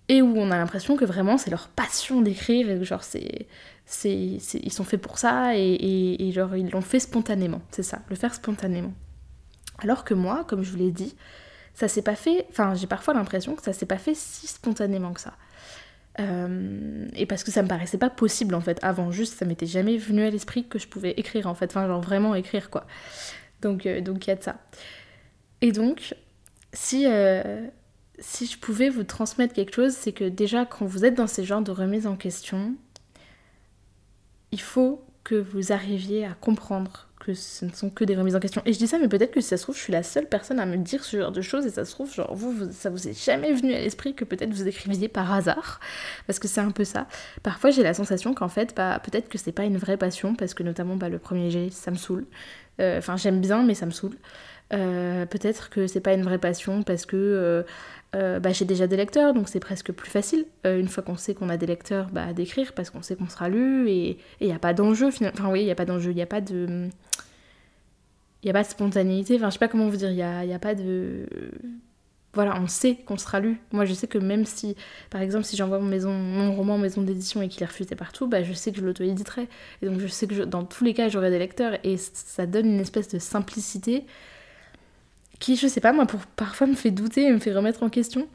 Et 0.08 0.22
où 0.22 0.36
on 0.36 0.50
a 0.50 0.56
l'impression 0.56 0.96
que 0.96 1.04
vraiment 1.04 1.38
c'est 1.38 1.50
leur 1.50 1.68
passion 1.68 2.20
d'écrire 2.20 2.68
et 2.70 2.78
que 2.78 2.84
genre 2.84 3.04
c'est 3.04 3.46
ils 4.04 4.72
sont 4.72 4.84
faits 4.84 5.00
pour 5.00 5.18
ça 5.18 5.56
et, 5.56 6.16
et 6.18 6.32
genre 6.32 6.56
ils 6.56 6.70
l'ont 6.70 6.80
fait 6.80 7.00
spontanément, 7.00 7.62
c'est 7.70 7.82
ça, 7.82 8.00
le 8.08 8.16
faire 8.16 8.34
spontanément. 8.34 8.92
Alors 9.82 10.04
que 10.04 10.14
moi, 10.14 10.44
comme 10.46 10.62
je 10.62 10.70
vous 10.70 10.76
l'ai 10.76 10.90
dit, 10.90 11.16
ça 11.74 11.88
s'est 11.88 12.02
pas 12.02 12.14
fait. 12.14 12.46
Enfin, 12.50 12.74
j'ai 12.74 12.86
parfois 12.86 13.14
l'impression 13.14 13.54
que 13.54 13.62
ça 13.62 13.72
s'est 13.72 13.86
pas 13.86 13.98
fait 13.98 14.14
si 14.14 14.46
spontanément 14.46 15.12
que 15.12 15.20
ça. 15.20 15.34
Euh, 16.20 17.08
et 17.14 17.26
parce 17.26 17.44
que 17.44 17.50
ça 17.50 17.62
me 17.62 17.68
paraissait 17.68 17.98
pas 17.98 18.10
possible 18.10 18.54
en 18.54 18.60
fait 18.60 18.78
avant, 18.82 19.10
juste 19.10 19.38
ça 19.38 19.44
m'était 19.44 19.66
jamais 19.66 19.96
venu 19.96 20.22
à 20.22 20.30
l'esprit 20.30 20.66
que 20.66 20.78
je 20.78 20.86
pouvais 20.86 21.12
écrire 21.12 21.46
en 21.46 21.54
fait, 21.54 21.66
enfin 21.66 21.86
genre 21.86 22.00
vraiment 22.00 22.34
écrire 22.34 22.68
quoi. 22.68 22.86
Donc 23.62 23.86
euh, 23.86 24.00
donc 24.00 24.26
il 24.26 24.30
y 24.30 24.32
a 24.32 24.36
de 24.36 24.42
ça. 24.42 24.56
Et 25.62 25.72
donc 25.72 26.14
si 26.72 27.06
euh, 27.06 27.66
si 28.18 28.46
je 28.46 28.58
pouvais 28.58 28.90
vous 28.90 29.04
transmettre 29.04 29.54
quelque 29.54 29.74
chose, 29.74 29.92
c'est 29.92 30.12
que 30.12 30.24
déjà 30.24 30.66
quand 30.66 30.84
vous 30.84 31.04
êtes 31.04 31.14
dans 31.14 31.26
ces 31.26 31.44
genres 31.44 31.62
de 31.62 31.70
remise 31.70 32.06
en 32.06 32.16
question, 32.16 32.74
il 34.52 34.60
faut 34.60 35.04
que 35.24 35.36
vous 35.36 35.72
arriviez 35.72 36.26
à 36.26 36.34
comprendre 36.34 37.08
que 37.20 37.34
ce 37.34 37.64
ne 37.64 37.70
sont 37.70 37.90
que 37.90 38.04
des 38.04 38.16
remises 38.16 38.34
en 38.34 38.40
question. 38.40 38.62
Et 38.66 38.72
je 38.72 38.78
dis 38.78 38.86
ça, 38.86 38.98
mais 38.98 39.08
peut-être 39.08 39.30
que 39.30 39.40
si 39.40 39.48
ça 39.48 39.56
se 39.56 39.62
trouve, 39.62 39.76
je 39.76 39.82
suis 39.82 39.92
la 39.92 40.02
seule 40.02 40.26
personne 40.26 40.58
à 40.58 40.66
me 40.66 40.76
dire 40.76 41.04
ce 41.04 41.18
genre 41.18 41.30
de 41.30 41.42
choses, 41.42 41.66
et 41.66 41.70
ça 41.70 41.84
se 41.84 41.92
trouve, 41.92 42.12
genre, 42.12 42.34
vous, 42.34 42.72
ça 42.72 42.90
vous 42.90 43.06
est 43.06 43.24
jamais 43.24 43.52
venu 43.52 43.74
à 43.74 43.78
l'esprit 43.78 44.14
que 44.14 44.24
peut-être 44.24 44.52
vous 44.52 44.66
écriviez 44.66 45.08
par 45.08 45.32
hasard, 45.32 45.80
parce 46.26 46.38
que 46.38 46.48
c'est 46.48 46.60
un 46.60 46.70
peu 46.70 46.84
ça. 46.84 47.06
Parfois, 47.42 47.70
j'ai 47.70 47.82
la 47.82 47.94
sensation 47.94 48.34
qu'en 48.34 48.48
fait, 48.48 48.74
bah, 48.74 49.00
peut-être 49.04 49.28
que 49.28 49.38
c'est 49.38 49.52
pas 49.52 49.64
une 49.64 49.76
vraie 49.76 49.96
passion, 49.96 50.34
parce 50.34 50.54
que 50.54 50.62
notamment, 50.62 50.96
bah, 50.96 51.08
le 51.08 51.18
premier 51.18 51.50
jet, 51.50 51.70
ça 51.70 51.90
me 51.90 51.96
saoule. 51.96 52.26
Euh, 52.80 52.98
enfin, 52.98 53.16
j'aime 53.16 53.40
bien, 53.40 53.62
mais 53.62 53.74
ça 53.74 53.86
me 53.86 53.90
saoule. 53.90 54.16
Euh, 54.72 55.26
peut-être 55.26 55.68
que 55.68 55.86
c'est 55.86 56.00
pas 56.00 56.14
une 56.14 56.22
vraie 56.22 56.38
passion 56.38 56.84
parce 56.84 57.04
que 57.04 57.64
euh, 58.14 58.40
bah, 58.40 58.52
j'ai 58.52 58.64
déjà 58.64 58.86
des 58.86 58.96
lecteurs, 58.96 59.34
donc 59.34 59.48
c'est 59.48 59.60
presque 59.60 59.92
plus 59.92 60.10
facile, 60.10 60.46
une 60.64 60.88
fois 60.88 61.02
qu'on 61.02 61.16
sait 61.16 61.34
qu'on 61.34 61.48
a 61.48 61.56
des 61.56 61.66
lecteurs, 61.66 62.08
bah, 62.12 62.32
d'écrire, 62.32 62.72
parce 62.72 62.90
qu'on 62.90 63.02
sait 63.02 63.16
qu'on 63.16 63.28
sera 63.28 63.48
lu, 63.48 63.88
et 63.90 64.18
il 64.40 64.46
n'y 64.46 64.52
a 64.52 64.58
pas 64.58 64.72
d'enjeu, 64.72 65.08
enfin 65.08 65.50
oui, 65.50 65.62
il 65.62 65.64
n'y 65.64 65.70
a 65.70 65.74
pas 65.74 65.84
d'enjeu, 65.84 66.10
il 66.10 66.16
n'y 66.16 66.22
a 66.22 66.26
pas 66.26 66.40
de... 66.40 66.88
Il 68.42 68.46
n'y 68.46 68.50
a 68.50 68.54
pas 68.54 68.62
de 68.62 68.68
spontanéité, 68.68 69.36
enfin 69.36 69.48
je 69.48 69.54
sais 69.54 69.58
pas 69.58 69.68
comment 69.68 69.88
vous 69.88 69.96
dire, 69.96 70.10
il 70.10 70.16
n'y 70.16 70.22
a, 70.22 70.44
y 70.44 70.52
a 70.52 70.58
pas 70.58 70.74
de... 70.74 71.26
Voilà, 72.32 72.60
on 72.60 72.68
sait 72.68 72.94
qu'on 72.94 73.18
sera 73.18 73.40
lu. 73.40 73.60
Moi 73.72 73.84
je 73.84 73.92
sais 73.92 74.06
que 74.06 74.16
même 74.16 74.44
si, 74.44 74.76
par 75.10 75.20
exemple, 75.20 75.44
si 75.44 75.56
j'envoie 75.56 75.78
mon, 75.80 75.88
maison, 75.88 76.12
mon 76.12 76.54
roman 76.54 76.74
en 76.74 76.78
maison 76.78 77.02
d'édition 77.02 77.42
et 77.42 77.48
qu'il 77.48 77.62
est 77.62 77.66
refusé 77.66 77.96
partout, 77.96 78.28
bah, 78.28 78.42
je 78.42 78.52
sais 78.52 78.70
que 78.70 78.78
je 78.78 78.84
l'auto-éditerai. 78.84 79.48
Et 79.82 79.86
donc 79.86 79.98
je 80.00 80.06
sais 80.06 80.26
que 80.26 80.44
dans 80.44 80.64
tous 80.64 80.84
les 80.84 80.94
cas 80.94 81.08
j'aurai 81.08 81.30
des 81.30 81.38
lecteurs, 81.38 81.78
et 81.84 81.96
ça 81.96 82.46
donne 82.46 82.66
une 82.66 82.80
espèce 82.80 83.08
de 83.08 83.18
simplicité 83.18 84.04
qui, 85.40 85.56
je 85.56 85.66
sais 85.66 85.80
pas, 85.80 85.92
moi, 85.92 86.06
parfois 86.36 86.66
me 86.66 86.74
fait 86.74 86.90
douter 86.90 87.26
et 87.26 87.32
me 87.32 87.38
fait 87.38 87.52
remettre 87.52 87.82
en 87.82 87.88
question. 87.88 88.28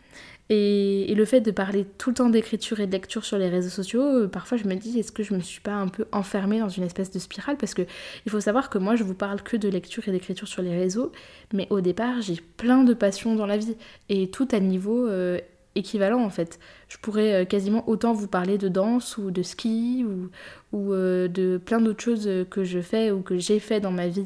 Et, 0.50 1.14
le 1.16 1.26
fait 1.26 1.42
de 1.42 1.50
parler 1.50 1.86
tout 1.98 2.10
le 2.10 2.16
temps 2.16 2.30
d'écriture 2.30 2.80
et 2.80 2.88
de 2.88 2.92
lecture 2.92 3.26
sur 3.26 3.38
les 3.38 3.50
réseaux 3.50 3.70
sociaux, 3.70 4.02
euh, 4.02 4.28
parfois 4.28 4.58
je 4.58 4.66
me 4.66 4.76
dis 4.76 5.00
est-ce 5.00 5.12
que 5.12 5.24
je 5.24 5.34
me 5.34 5.40
suis 5.40 5.62
pas 5.62 5.74
un 5.74 5.88
peu 5.88 6.06
enfermée 6.12 6.60
dans 6.60 6.70
une 6.70 6.84
espèce 6.84 7.10
de 7.10 7.20
spirale? 7.20 7.58
Parce 7.58 7.74
que 7.74 7.84
il 8.26 8.32
faut 8.32 8.40
savoir 8.42 8.70
que 8.70 8.78
moi 8.78 8.96
je 8.96 9.04
vous 9.04 9.16
parle 9.16 9.42
que 9.42 9.58
de 9.58 9.70
lecture 9.70 10.08
et 10.08 10.12
d'écriture 10.12 10.48
sur 10.48 10.62
les 10.62 10.76
réseaux, 10.78 11.12
mais 11.54 11.68
au 11.70 11.82
départ 11.82 12.22
j'ai 12.22 12.36
plein 12.58 12.84
de 12.84 12.94
passions 12.94 13.36
dans 13.36 13.46
la 13.48 13.58
vie 13.58 13.76
et 14.10 14.30
tout 14.30 14.48
à 14.52 14.60
niveau 14.60 15.08
euh, 15.08 15.40
équivalent 15.74 16.22
en 16.24 16.30
fait. 16.30 16.60
Je 16.90 16.98
pourrais 16.98 17.34
euh, 17.34 17.46
quasiment 17.46 17.88
autant 17.90 18.14
vous 18.14 18.28
parler 18.28 18.58
de 18.58 18.68
danse 18.68 19.18
ou 19.18 19.32
de 19.32 19.42
ski 19.42 20.06
ou 20.06 20.92
de 20.94 21.62
plein 21.64 21.80
d'autres 21.80 22.04
choses 22.04 22.30
que 22.52 22.66
je 22.66 22.82
fais 22.82 23.10
ou 23.10 23.22
que 23.22 23.38
j'ai 23.38 23.60
fait 23.60 23.80
dans 23.80 23.92
ma 23.92 24.08
vie 24.10 24.26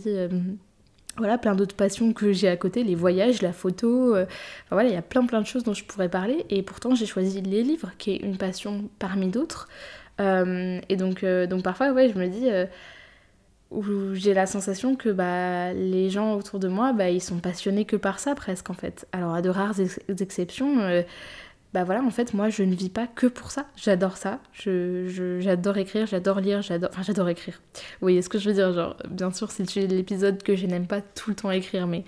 voilà, 1.20 1.38
plein 1.38 1.56
d'autres 1.56 1.76
passions 1.76 2.14
que 2.14 2.34
j'ai 2.34 2.48
à 2.48 2.58
côté, 2.58 2.84
les 2.84 2.96
voyages, 2.96 3.42
la 3.42 3.54
photo, 3.54 4.16
euh, 4.16 4.26
voilà, 4.72 4.90
il 4.90 4.96
y 4.96 4.98
a 4.98 5.02
plein 5.02 5.26
plein 5.26 5.42
de 5.42 5.46
choses 5.46 5.64
dont 5.64 5.74
je 5.74 5.84
pourrais 5.84 6.10
parler, 6.10 6.46
et 6.50 6.64
pourtant 6.64 6.96
j'ai 6.96 7.06
choisi 7.06 7.42
les 7.42 7.62
livres, 7.62 7.92
qui 7.98 8.12
est 8.12 8.18
une 8.18 8.38
passion 8.38 8.90
parmi 8.98 9.28
d'autres. 9.28 9.68
Euh, 10.20 10.80
et 10.90 10.96
donc, 10.96 11.24
euh, 11.24 11.46
donc 11.46 11.64
parfois, 11.64 11.92
ouais, 11.92 12.10
je 12.10 12.18
me 12.18 12.28
dis, 12.28 12.50
où 13.72 13.84
j'ai 14.16 14.34
la 14.34 14.48
sensation 14.48 14.96
que 14.96 15.10
bah, 15.10 15.74
les 15.74 16.10
gens 16.10 16.36
autour 16.36 16.60
de 16.60 16.68
moi, 16.68 16.94
bah, 16.94 17.10
ils 17.10 17.22
sont 17.22 17.38
passionnés 17.38 17.86
que 17.86 17.96
par 17.96 18.20
ça 18.20 18.34
presque 18.34 18.70
en 18.70 18.74
fait. 18.74 19.08
Alors 19.12 19.36
à 19.36 19.42
de 19.42 19.50
rares 19.50 19.80
exceptions, 20.20 21.04
bah 21.74 21.84
voilà, 21.84 22.02
en 22.02 22.10
fait, 22.10 22.34
moi, 22.34 22.50
je 22.50 22.64
ne 22.64 22.74
vis 22.74 22.90
pas 22.90 23.06
que 23.06 23.28
pour 23.28 23.52
ça. 23.52 23.68
J'adore 23.76 24.18
ça. 24.18 24.40
Je, 24.54 25.38
j'adore 25.40 25.78
écrire, 25.78 26.08
j'adore 26.08 26.40
lire, 26.40 26.64
j'adore... 26.64 26.90
Enfin, 26.92 27.04
j'adore 27.04 27.30
écrire. 27.30 27.62
Vous 27.74 27.82
voyez 28.02 28.24
ce 28.24 28.30
que 28.30 28.40
je 28.40 28.50
veux 28.50 28.56
dire 28.56 28.74
Genre, 28.74 28.96
bien 29.08 29.32
sûr, 29.32 29.52
c'est 29.52 29.76
l'épisode 29.76 30.42
que 30.42 30.56
je 30.56 30.66
n'aime 30.66 30.88
pas 30.88 31.02
tout 31.02 31.30
le 31.30 31.36
temps 31.36 31.52
écrire, 31.52 31.86
mais... 31.86 32.06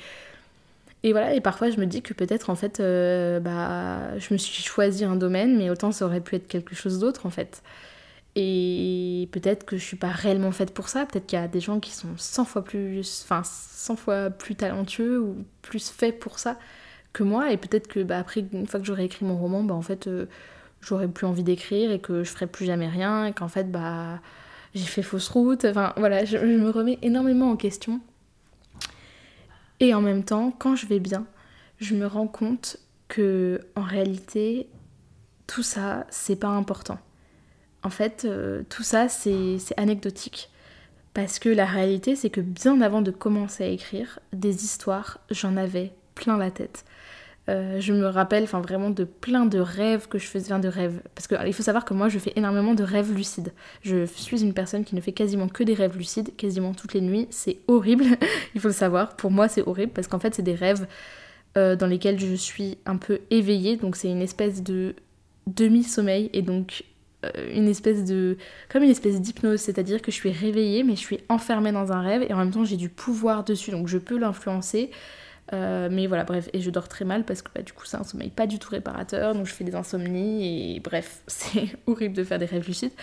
Et 1.04 1.12
voilà, 1.12 1.34
et 1.36 1.42
parfois, 1.42 1.70
je 1.70 1.78
me 1.78 1.86
dis 1.86 2.02
que 2.02 2.14
peut-être, 2.14 2.50
en 2.50 2.56
fait, 2.56 2.80
euh, 2.80 3.40
bah, 3.40 4.18
je 4.20 4.34
me 4.34 4.38
suis 4.38 4.64
choisi 4.64 5.04
un 5.04 5.16
domaine, 5.16 5.58
mais 5.58 5.70
autant 5.70 5.92
ça 5.92 6.06
aurait 6.06 6.22
pu 6.22 6.36
être 6.36 6.48
quelque 6.48 6.76
chose 6.76 7.00
d'autre, 7.00 7.26
en 7.28 7.32
fait. 7.32 7.62
Et 8.36 9.30
peut-être 9.32 9.66
que 9.66 9.78
je 9.78 9.84
suis 9.84 9.98
pas 9.98 10.10
réellement 10.10 10.52
faite 10.52 10.74
pour 10.74 10.90
ça. 10.90 11.06
Peut-être 11.06 11.28
qu'il 11.28 11.40
y 11.40 11.42
a 11.42 11.48
des 11.48 11.60
gens 11.60 11.80
qui 11.80 11.92
sont 11.92 12.10
100 12.18 12.46
fois 12.46 12.64
plus... 12.64 13.24
Enfin, 13.26 13.44
100 13.44 13.96
fois 13.96 14.30
plus 14.32 14.56
talentueux 14.56 15.20
ou 15.20 15.46
plus 15.62 15.90
faits 15.92 16.20
pour 16.20 16.40
ça 16.40 16.58
que 17.14 17.24
moi 17.24 17.52
et 17.52 17.58
peut-être 17.58 17.88
que 17.88 18.02
bah, 18.02 18.20
après 18.20 18.46
une 18.54 18.68
fois 18.68 18.80
que 18.80 18.86
j'aurai 18.86 19.06
écrit 19.06 19.26
mon 19.26 19.38
roman 19.38 19.64
bah 19.64 19.76
en 19.76 19.82
fait 19.82 20.08
euh, 20.08 20.28
j'aurais 20.82 21.08
plus 21.08 21.26
envie 21.28 21.44
d'écrire 21.44 21.92
et 21.92 22.00
que 22.00 22.24
je 22.24 22.32
ferai 22.32 22.48
plus 22.48 22.66
jamais 22.66 22.88
rien 22.88 23.26
et 23.26 23.34
qu'en 23.34 23.48
fait 23.48 23.72
bah 23.72 24.20
j'ai 24.74 24.86
fait 24.86 25.04
fausse 25.04 25.30
route. 25.30 25.66
Enfin 25.66 25.94
voilà 25.98 26.26
je, 26.26 26.38
me 26.38 26.70
remets 26.70 27.00
énormément 27.02 27.52
en 27.52 27.58
question. 27.58 28.00
Et 29.80 29.94
en 29.94 30.02
même 30.02 30.24
temps 30.24 30.54
quand 30.58 30.76
je 30.76 30.86
vais 30.86 31.00
bien 31.00 31.26
je 31.80 31.96
me 31.96 32.06
rends 32.06 32.28
compte 32.28 32.78
que 33.08 33.60
en 33.76 33.82
réalité 33.82 34.70
tout 35.48 35.64
ça 35.64 36.06
c'est 36.10 36.38
pas 36.38 36.50
important. 36.50 37.00
En 37.84 37.90
fait, 37.90 38.26
euh, 38.26 38.64
tout 38.70 38.84
ça, 38.84 39.10
c'est 39.10 39.58
anecdotique. 39.78 40.50
Parce 41.14 41.40
que 41.40 41.50
la 41.50 41.66
réalité, 41.66 42.16
c'est 42.16 42.30
que 42.30 42.42
bien 42.42 42.80
avant 42.82 43.02
de 43.02 43.12
commencer 43.12 43.64
à 43.64 43.68
écrire 43.68 44.20
des 44.34 44.64
histoires, 44.64 45.20
j'en 45.30 45.58
avais 45.58 45.94
plein 46.16 46.38
la 46.38 46.52
tête. 46.52 46.86
Euh, 47.50 47.80
je 47.80 47.92
me 47.92 48.06
rappelle 48.06 48.44
enfin 48.44 48.62
vraiment 48.62 48.92
de 48.92 49.04
plein 49.04 49.46
de 49.46 49.58
rêves 49.58 50.08
que 50.08 50.20
je 50.20 50.28
faisais, 50.28 50.58
de 50.60 50.68
rêves. 50.68 51.02
Parce 51.16 51.28
qu'il 51.28 51.54
faut 51.54 51.64
savoir 51.64 51.86
que 51.86 51.94
moi 51.94 52.08
je 52.08 52.20
fais 52.20 52.34
énormément 52.36 52.76
de 52.76 52.84
rêves 52.84 53.12
lucides. 53.14 53.52
Je 53.82 54.06
suis 54.06 54.42
une 54.44 54.54
personne 54.54 54.86
qui 54.86 54.96
ne 54.96 55.02
fait 55.02 55.12
quasiment 55.12 55.48
que 55.48 55.64
des 55.64 55.74
rêves 55.74 55.98
lucides, 55.98 56.36
quasiment 56.36 56.74
toutes 56.74 56.94
les 56.94 57.02
nuits. 57.02 57.28
C'est 57.32 57.58
horrible, 57.68 58.06
il 58.56 58.62
faut 58.62 58.68
le 58.68 58.74
savoir. 58.74 59.16
Pour 59.16 59.32
moi 59.32 59.48
c'est 59.48 59.68
horrible 59.68 59.92
parce 59.92 60.08
qu'en 60.08 60.20
fait 60.20 60.36
c'est 60.36 60.44
des 60.44 60.54
rêves 60.54 60.88
euh, 61.58 61.76
dans 61.76 61.88
lesquels 61.88 62.20
je 62.20 62.36
suis 62.36 62.78
un 62.86 62.98
peu 62.98 63.20
éveillée. 63.32 63.76
Donc 63.76 63.96
c'est 63.96 64.10
une 64.10 64.22
espèce 64.22 64.62
de 64.62 64.96
demi-sommeil 65.48 66.30
et 66.34 66.44
donc 66.44 66.84
euh, 67.26 67.30
une 67.54 67.68
espèce 67.68 68.06
de 68.06 68.38
comme 68.70 68.84
une 68.84 68.90
espèce 68.90 69.20
d'hypnose 69.20 69.60
c'est 69.60 69.80
à 69.80 69.84
dire 69.84 70.02
que 70.02 70.12
je 70.12 70.16
suis 70.16 70.32
réveillée 70.32 70.84
mais 70.84 70.96
je 70.96 71.02
suis 71.02 71.20
enfermée 71.30 71.72
dans 71.72 71.92
un 71.92 72.02
rêve 72.02 72.24
et 72.24 72.34
en 72.34 72.38
même 72.38 72.52
temps 72.52 72.64
j'ai 72.64 72.78
du 72.78 72.90
pouvoir 72.90 73.44
dessus 73.44 73.72
donc 73.72 73.88
je 73.88 73.98
peux 73.98 74.18
l'influencer 74.18 74.92
euh, 75.54 75.90
mais 75.92 76.08
voilà 76.08 76.24
bref 76.24 76.50
et 76.54 76.62
je 76.62 76.70
dors 76.70 76.88
très 76.88 77.06
mal 77.06 77.26
parce 77.26 77.42
que 77.42 77.50
bah, 77.54 77.62
du 77.62 77.74
coup 77.74 77.86
c'est 77.86 77.98
un 77.98 78.04
sommeil 78.04 78.30
pas 78.30 78.48
du 78.48 78.60
tout 78.60 78.70
réparateur 78.70 79.34
donc 79.34 79.46
je 79.46 79.54
fais 79.54 79.64
des 79.64 79.76
insomnies 79.76 80.76
et 80.76 80.80
bref 80.80 81.22
c'est 81.28 81.78
horrible 81.88 82.16
de 82.16 82.24
faire 82.24 82.40
des 82.40 82.46
rêves 82.46 82.66
lucides. 82.66 82.94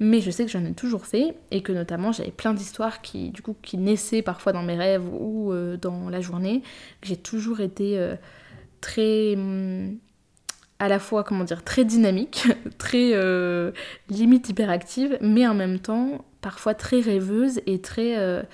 Mais 0.00 0.20
je 0.20 0.30
sais 0.30 0.44
que 0.44 0.50
j'en 0.50 0.64
ai 0.64 0.72
toujours 0.72 1.06
fait 1.06 1.36
et 1.50 1.62
que 1.62 1.72
notamment 1.72 2.12
j'avais 2.12 2.30
plein 2.30 2.54
d'histoires 2.54 3.02
qui 3.02 3.30
du 3.30 3.42
coup 3.42 3.56
qui 3.62 3.78
naissaient 3.78 4.22
parfois 4.22 4.52
dans 4.52 4.62
mes 4.62 4.76
rêves 4.76 5.06
ou 5.12 5.52
euh, 5.52 5.76
dans 5.76 6.08
la 6.08 6.20
journée 6.20 6.62
j'ai 7.02 7.16
toujours 7.16 7.60
été 7.60 8.14
très 8.80 9.34
hum, 9.36 9.98
à 10.82 10.88
la 10.88 10.98
fois, 10.98 11.22
comment 11.22 11.44
dire, 11.44 11.62
très 11.62 11.84
dynamique, 11.84 12.48
très 12.78 13.12
euh, 13.14 13.70
limite 14.08 14.48
hyperactive, 14.48 15.16
mais 15.20 15.46
en 15.46 15.54
même 15.54 15.78
temps 15.78 16.24
parfois 16.40 16.74
très 16.74 17.00
rêveuse 17.00 17.60
et 17.66 17.80
très... 17.80 18.44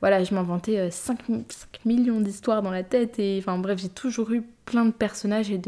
Voilà, 0.00 0.22
je 0.22 0.34
m'inventais 0.34 0.90
5, 0.90 1.18
euh, 1.30 1.42
5, 1.48 1.80
millions 1.84 2.20
d'histoires 2.20 2.62
dans 2.62 2.70
la 2.70 2.82
tête 2.82 3.18
et 3.18 3.38
enfin 3.40 3.58
bref, 3.58 3.80
j'ai 3.80 3.88
toujours 3.88 4.30
eu 4.30 4.42
plein 4.64 4.84
de 4.84 4.92
personnages 4.92 5.50
et 5.50 5.60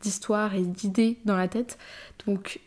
d'histoires 0.00 0.54
et 0.54 0.62
d'idées 0.62 1.18
dans 1.24 1.36
la 1.36 1.48
tête. 1.48 1.78
Donc 2.26 2.60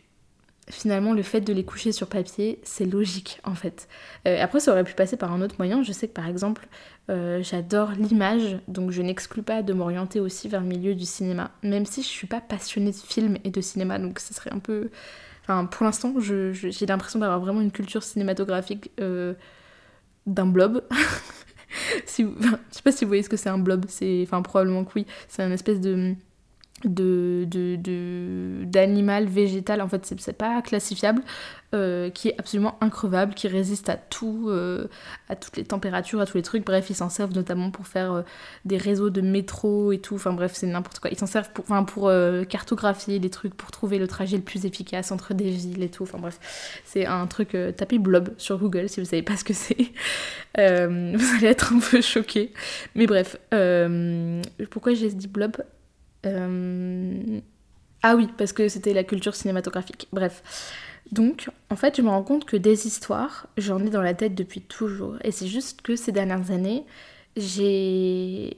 finalement 0.70 1.12
le 1.12 1.22
fait 1.22 1.40
de 1.40 1.52
les 1.52 1.64
coucher 1.64 1.92
sur 1.92 2.08
papier, 2.08 2.58
c'est 2.62 2.86
logique 2.86 3.40
en 3.44 3.54
fait. 3.54 3.88
Euh, 4.26 4.42
après, 4.42 4.60
ça 4.60 4.72
aurait 4.72 4.84
pu 4.84 4.94
passer 4.94 5.16
par 5.16 5.32
un 5.32 5.40
autre 5.42 5.56
moyen. 5.58 5.82
Je 5.82 5.92
sais 5.92 6.08
que 6.08 6.14
par 6.14 6.26
exemple, 6.26 6.66
euh, 7.10 7.42
j'adore 7.42 7.92
l'image, 7.92 8.58
donc 8.68 8.90
je 8.90 9.02
n'exclus 9.02 9.42
pas 9.42 9.62
de 9.62 9.72
m'orienter 9.72 10.20
aussi 10.20 10.48
vers 10.48 10.60
le 10.60 10.66
milieu 10.66 10.94
du 10.94 11.04
cinéma, 11.04 11.50
même 11.62 11.86
si 11.86 12.02
je 12.02 12.08
suis 12.08 12.26
pas 12.26 12.40
passionnée 12.40 12.90
de 12.90 12.96
films 12.96 13.36
et 13.44 13.50
de 13.50 13.60
cinéma, 13.60 13.98
donc 13.98 14.18
ce 14.18 14.34
serait 14.34 14.52
un 14.52 14.58
peu. 14.58 14.90
Enfin, 15.42 15.66
pour 15.66 15.84
l'instant, 15.84 16.14
j'ai 16.18 16.86
l'impression 16.86 17.18
d'avoir 17.18 17.38
vraiment 17.38 17.60
une 17.60 17.70
culture 17.70 18.02
cinématographique 18.02 18.90
d'un 20.26 20.46
blob. 20.46 20.82
si 22.06 22.24
je 22.24 22.48
sais 22.70 22.82
pas 22.82 22.92
si 22.92 23.04
vous 23.04 23.08
voyez 23.08 23.22
ce 23.22 23.28
que 23.28 23.36
c'est 23.36 23.48
un 23.48 23.58
blob, 23.58 23.86
c'est. 23.88 24.22
Enfin, 24.22 24.42
probablement 24.42 24.84
que 24.84 24.92
oui. 24.96 25.06
C'est 25.28 25.42
un 25.42 25.50
espèce 25.50 25.80
de 25.80 26.14
de, 26.86 27.46
d'animal 28.64 29.26
végétal 29.26 29.80
en 29.80 29.88
fait 29.88 30.14
c'est 30.18 30.32
pas 30.32 30.62
classifiable 30.62 31.22
euh, 31.74 32.08
qui 32.10 32.28
est 32.28 32.34
absolument 32.38 32.76
increvable 32.80 33.34
qui 33.34 33.48
résiste 33.48 33.88
à 33.88 33.96
tout 33.96 34.46
euh, 34.48 34.86
à 35.28 35.34
toutes 35.34 35.56
les 35.56 35.64
températures 35.64 36.20
à 36.20 36.26
tous 36.26 36.36
les 36.36 36.42
trucs. 36.42 36.64
Bref 36.64 36.88
ils 36.88 36.94
s'en 36.94 37.08
servent 37.08 37.34
notamment 37.34 37.72
pour 37.72 37.88
faire 37.88 38.12
euh, 38.12 38.22
des 38.64 38.76
réseaux 38.76 39.10
de 39.10 39.20
métro 39.20 39.90
et 39.90 39.98
tout. 39.98 40.14
Enfin 40.14 40.32
bref 40.32 40.52
c'est 40.54 40.68
n'importe 40.68 41.00
quoi. 41.00 41.10
Ils 41.10 41.18
s'en 41.18 41.26
servent 41.26 41.50
pour, 41.50 42.10
cartographier 42.48 43.18
les 43.18 43.30
trucs 43.30 43.54
pour 43.54 43.72
trouver 43.72 43.98
le 43.98 44.06
trajet 44.06 44.36
le 44.36 44.44
plus 44.44 44.66
efficace 44.66 45.10
entre 45.10 45.34
des 45.34 45.50
villes 45.50 45.82
et 45.82 45.88
tout. 45.88 46.04
Enfin 46.04 46.18
bref 46.18 46.38
c'est 46.84 47.06
un 47.06 47.26
truc 47.26 47.56
tapez 47.76 47.98
blob 47.98 48.32
sur 48.36 48.58
Google 48.58 48.88
si 48.88 49.00
vous 49.00 49.06
savez 49.06 49.22
pas 49.22 49.36
ce 49.36 49.44
que 49.44 49.54
c'est. 49.54 49.76
Vous 50.56 51.36
allez 51.36 51.48
être 51.48 51.72
un 51.72 51.80
peu 51.80 52.00
choqué 52.00 52.52
mais 52.94 53.06
bref 53.06 53.36
pourquoi 54.70 54.94
j'ai 54.94 55.10
dit 55.10 55.26
blob? 55.26 55.56
Euh, 56.26 57.40
ah 58.02 58.16
oui, 58.16 58.28
parce 58.36 58.52
que 58.52 58.68
c'était 58.68 58.92
la 58.92 59.04
culture 59.04 59.34
cinématographique. 59.34 60.08
Bref. 60.12 60.42
Donc, 61.12 61.50
en 61.70 61.76
fait, 61.76 61.96
je 61.96 62.02
me 62.02 62.08
rends 62.08 62.22
compte 62.22 62.44
que 62.44 62.56
des 62.56 62.86
histoires, 62.86 63.46
j'en 63.56 63.84
ai 63.84 63.90
dans 63.90 64.02
la 64.02 64.14
tête 64.14 64.34
depuis 64.34 64.60
toujours. 64.60 65.16
Et 65.24 65.30
c'est 65.32 65.46
juste 65.46 65.82
que 65.82 65.96
ces 65.96 66.12
dernières 66.12 66.50
années, 66.50 66.84
j'ai 67.36 68.56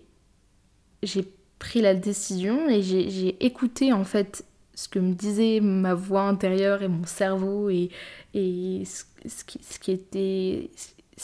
pris 1.58 1.80
la 1.80 1.94
décision 1.94 2.68
et 2.68 2.82
j'ai 2.82 3.44
écouté 3.44 3.92
en 3.92 4.04
fait 4.04 4.44
ce 4.75 4.88
que 4.88 4.99
me 4.99 5.14
disait 5.14 5.61
ma 5.61 5.94
voix 5.94 6.23
intérieure 6.23 6.82
et 6.82 6.88
mon 6.88 7.06
cerveau 7.06 7.70
et, 7.70 7.88
et 8.35 8.82
ce 8.85 9.44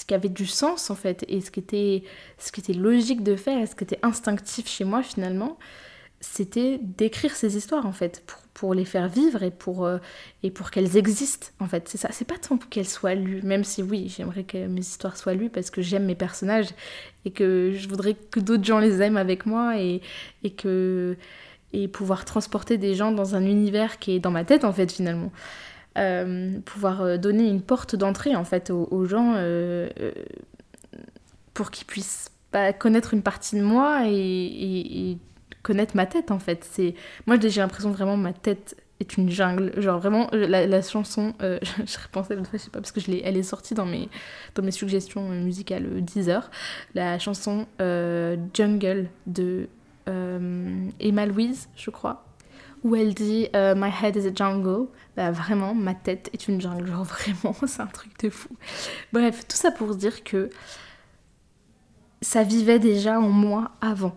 qui 0.07 0.15
avait 0.15 0.31
du 0.31 0.47
sens 0.47 0.91
en 0.91 0.95
fait 0.95 1.25
et 1.29 1.43
ce 1.43 1.51
qui 1.51 1.61
était 1.61 2.03
ce 2.39 2.51
qui 2.51 2.61
était 2.61 2.73
logique 2.73 3.23
de 3.23 3.37
faire 3.37 3.61
et 3.61 3.67
ce 3.67 3.75
qui 3.75 3.85
était 3.85 3.99
instinctif 4.03 4.67
chez 4.69 4.85
moi 4.85 5.03
finalement 5.03 5.59
c'était 6.23 6.79
d'écrire 6.81 7.35
ces 7.35 7.57
histoires 7.57 7.85
en 7.85 7.93
fait 7.93 8.23
pour, 8.25 8.39
pour, 8.55 8.75
les 8.75 8.85
faire 8.85 9.09
vivre 9.09 9.43
et 9.43 9.51
pour, 9.51 9.85
euh, 9.85 9.99
et 10.45 10.51
pour 10.53 10.71
qu'elles 10.71 10.97
existent 10.97 11.49
en 11.59 11.67
fait. 11.67 11.89
C'est 11.89 11.99
ça 11.99 12.09
c'est 12.13 12.25
pas 12.25 12.39
tant 12.39 12.57
pour 12.57 12.71
qu'elles 12.71 12.89
soient 12.89 13.15
lues 13.15 13.43
même 13.43 13.65
si 13.65 13.83
oui 13.83 14.09
j'aimerais 14.09 14.45
que 14.45 14.67
mes 14.69 14.81
histoires 14.81 15.17
soient 15.17 15.35
lues 15.35 15.51
parce 15.51 15.71
que 15.71 15.83
j'aime 15.83 16.05
mes 16.05 16.15
personnages 16.15 16.69
et 17.25 17.33
que 17.33 17.73
je 17.75 17.89
voudrais 17.89 18.15
que 18.15 18.39
d'autres 18.39 18.65
gens 18.65 18.79
les 18.79 19.03
aiment 19.03 19.17
avec 19.17 19.47
moi 19.47 19.79
et, 19.79 20.01
et 20.45 20.51
que 20.51 21.17
et 21.73 21.89
pouvoir 21.89 22.25
transporter 22.25 22.79
des 22.79 22.95
gens 22.95 23.11
dans 23.11 23.35
un 23.35 23.45
univers 23.45 23.99
qui 23.99 24.13
est 24.13 24.21
dans 24.21 24.31
ma 24.31 24.45
tête 24.45 24.65
en 24.65 24.73
fait 24.73 24.93
finalement. 24.93 25.33
Euh, 25.99 26.59
pouvoir 26.61 27.03
euh, 27.03 27.17
donner 27.19 27.49
une 27.49 27.61
porte 27.61 27.97
d'entrée 27.97 28.37
en 28.37 28.45
fait 28.45 28.71
aux, 28.71 29.05
gens 29.07 29.35
pour 31.53 31.71
qu'ils 31.73 31.87
puissent 31.87 32.31
connaître 32.79 33.13
une 33.13 33.23
partie 33.23 33.57
de 33.57 33.63
moi 33.63 34.03
et 34.07 35.19
connaître 35.63 35.97
ma 35.97 36.07
tête 36.07 36.31
en 36.31 36.39
fait. 36.39 36.67
C'est 36.71 36.95
moi 37.27 37.37
j'ai 37.41 37.61
l'impression 37.61 37.91
vraiment 37.91 38.17
ma 38.17 38.33
tête 38.33 38.77
est 39.03 39.17
une 39.17 39.31
jungle. 39.31 39.73
Genre 39.81 39.99
vraiment 39.99 40.29
euh, 40.33 40.47
la, 40.47 40.83
chanson, 40.83 41.35
euh, 41.43 41.59
je 41.87 41.99
repensais 42.03 42.35
l'autre 42.35 42.51
fois, 42.51 42.59
je 42.59 42.65
sais 42.65 42.71
pas 42.71 42.81
parce 42.81 42.93
que 42.93 43.01
je 43.01 43.13
elle 43.23 43.37
est 43.37 43.43
sortie 43.43 43.75
dans 43.75 43.87
mes 43.87 44.09
dans 44.55 44.63
mes 44.63 44.71
suggestions 44.71 45.29
musicales 45.29 45.87
euh, 45.87 46.01
Deezer. 46.01 46.51
La 46.95 47.19
chanson 47.19 47.67
Jungle 48.55 49.09
de 49.27 49.69
Emma 50.07 51.27
Louise, 51.27 51.69
je 51.77 51.91
crois, 51.91 52.25
où 52.83 52.97
elle 52.97 53.15
dit 53.15 53.49
My 53.55 53.91
head 54.03 54.17
is 54.17 54.27
a 54.27 54.35
jungle. 54.35 54.89
Bah 55.17 55.31
vraiment, 55.31 55.75
ma 55.75 55.95
tête 55.95 56.31
est 56.33 56.49
une 56.49 56.61
jungle. 56.61 56.87
Genre 56.87 57.05
vraiment, 57.45 57.55
c'est 57.67 57.83
un 57.83 57.87
truc 57.87 58.19
de 58.23 58.31
fou. 58.31 58.49
Bref, 59.13 59.47
tout 59.47 59.57
ça 59.57 59.71
pour 59.71 59.95
dire 59.95 60.25
que 60.25 60.49
ça 62.23 62.45
vivait 62.45 62.79
déjà 62.79 63.21
en 63.21 63.29
moi 63.29 63.73
avant. 63.81 64.17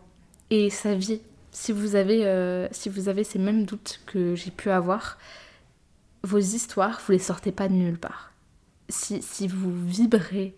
Et 0.51 0.69
ça 0.69 0.93
vit 0.93 1.21
si 1.55 1.71
vous 1.71 1.95
avez, 1.95 2.25
euh, 2.25 2.67
si 2.71 2.89
vous 2.89 3.07
avez 3.07 3.23
ces 3.23 3.39
mêmes 3.39 3.65
doutes 3.65 4.01
que 4.05 4.35
j'ai 4.35 4.51
pu 4.51 4.69
avoir, 4.69 5.17
vos 6.21 6.37
histoires, 6.37 6.99
vous 7.05 7.13
les 7.13 7.19
sortez 7.19 7.53
pas 7.53 7.69
de 7.69 7.73
nulle 7.73 7.97
part. 7.97 8.33
Si, 8.89 9.21
si 9.21 9.47
vous 9.47 9.71
vibrez 9.71 10.53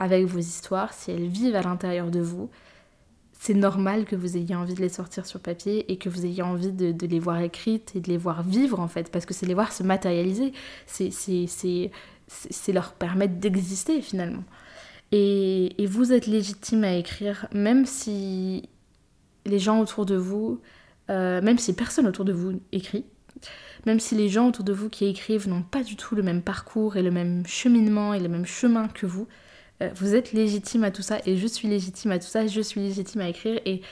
avec 0.00 0.26
vos 0.26 0.40
histoires, 0.40 0.92
si 0.92 1.12
elles 1.12 1.28
vivent 1.28 1.54
à 1.54 1.62
l'intérieur 1.62 2.10
de 2.10 2.18
vous, 2.18 2.50
c'est 3.38 3.54
normal 3.54 4.06
que 4.06 4.16
vous 4.16 4.36
ayez 4.36 4.56
envie 4.56 4.74
de 4.74 4.80
les 4.80 4.88
sortir 4.88 5.24
sur 5.24 5.38
papier 5.38 5.90
et 5.90 5.98
que 5.98 6.08
vous 6.08 6.26
ayez 6.26 6.42
envie 6.42 6.72
de, 6.72 7.06
les 7.06 7.18
voir 7.20 7.40
écrites 7.40 7.94
et 7.94 8.00
de 8.00 8.08
les 8.08 8.18
voir 8.18 8.42
vivre 8.42 8.80
en 8.80 8.88
fait, 8.88 9.10
parce 9.12 9.26
que 9.26 9.34
c'est 9.34 9.46
les 9.46 9.54
voir 9.54 9.72
se 9.72 9.84
matérialiser, 9.84 10.52
c'est 10.86 11.12
leur 12.72 12.92
permettre 12.94 13.34
d'exister 13.34 14.02
finalement. 14.02 14.44
Et, 15.12 15.74
vous 15.86 16.12
êtes 16.12 16.26
légitime 16.26 16.82
à 16.82 16.94
écrire, 16.94 17.46
même 17.52 17.86
si 17.86 18.68
les 19.50 19.58
gens 19.58 19.80
autour 19.80 20.06
de 20.06 20.16
vous, 20.16 20.60
euh, 21.10 21.42
même 21.42 21.58
si 21.58 21.74
personne 21.74 22.06
autour 22.06 22.24
de 22.24 22.32
vous 22.32 22.60
écrit, 22.72 23.04
même 23.86 24.00
si 24.00 24.14
les 24.14 24.28
gens 24.28 24.48
autour 24.48 24.64
de 24.64 24.72
vous 24.72 24.88
qui 24.88 25.06
écrivent 25.06 25.48
n'ont 25.48 25.62
pas 25.62 25.82
du 25.82 25.96
tout 25.96 26.14
le 26.14 26.22
même 26.22 26.42
parcours 26.42 26.96
et 26.96 27.02
le 27.02 27.10
même 27.10 27.46
cheminement 27.46 28.14
et 28.14 28.20
le 28.20 28.28
même 28.28 28.46
chemin 28.46 28.88
que 28.88 29.06
vous, 29.06 29.26
euh, 29.82 29.90
vous 29.94 30.14
êtes 30.14 30.32
légitime 30.32 30.84
à 30.84 30.90
tout 30.90 31.02
ça 31.02 31.18
et 31.26 31.36
je 31.36 31.46
suis 31.46 31.68
légitime 31.68 32.12
à 32.12 32.18
tout 32.18 32.26
ça, 32.26 32.46
je 32.46 32.60
suis 32.60 32.80
légitime 32.80 33.20
à 33.20 33.28
écrire 33.28 33.60
et 33.66 33.82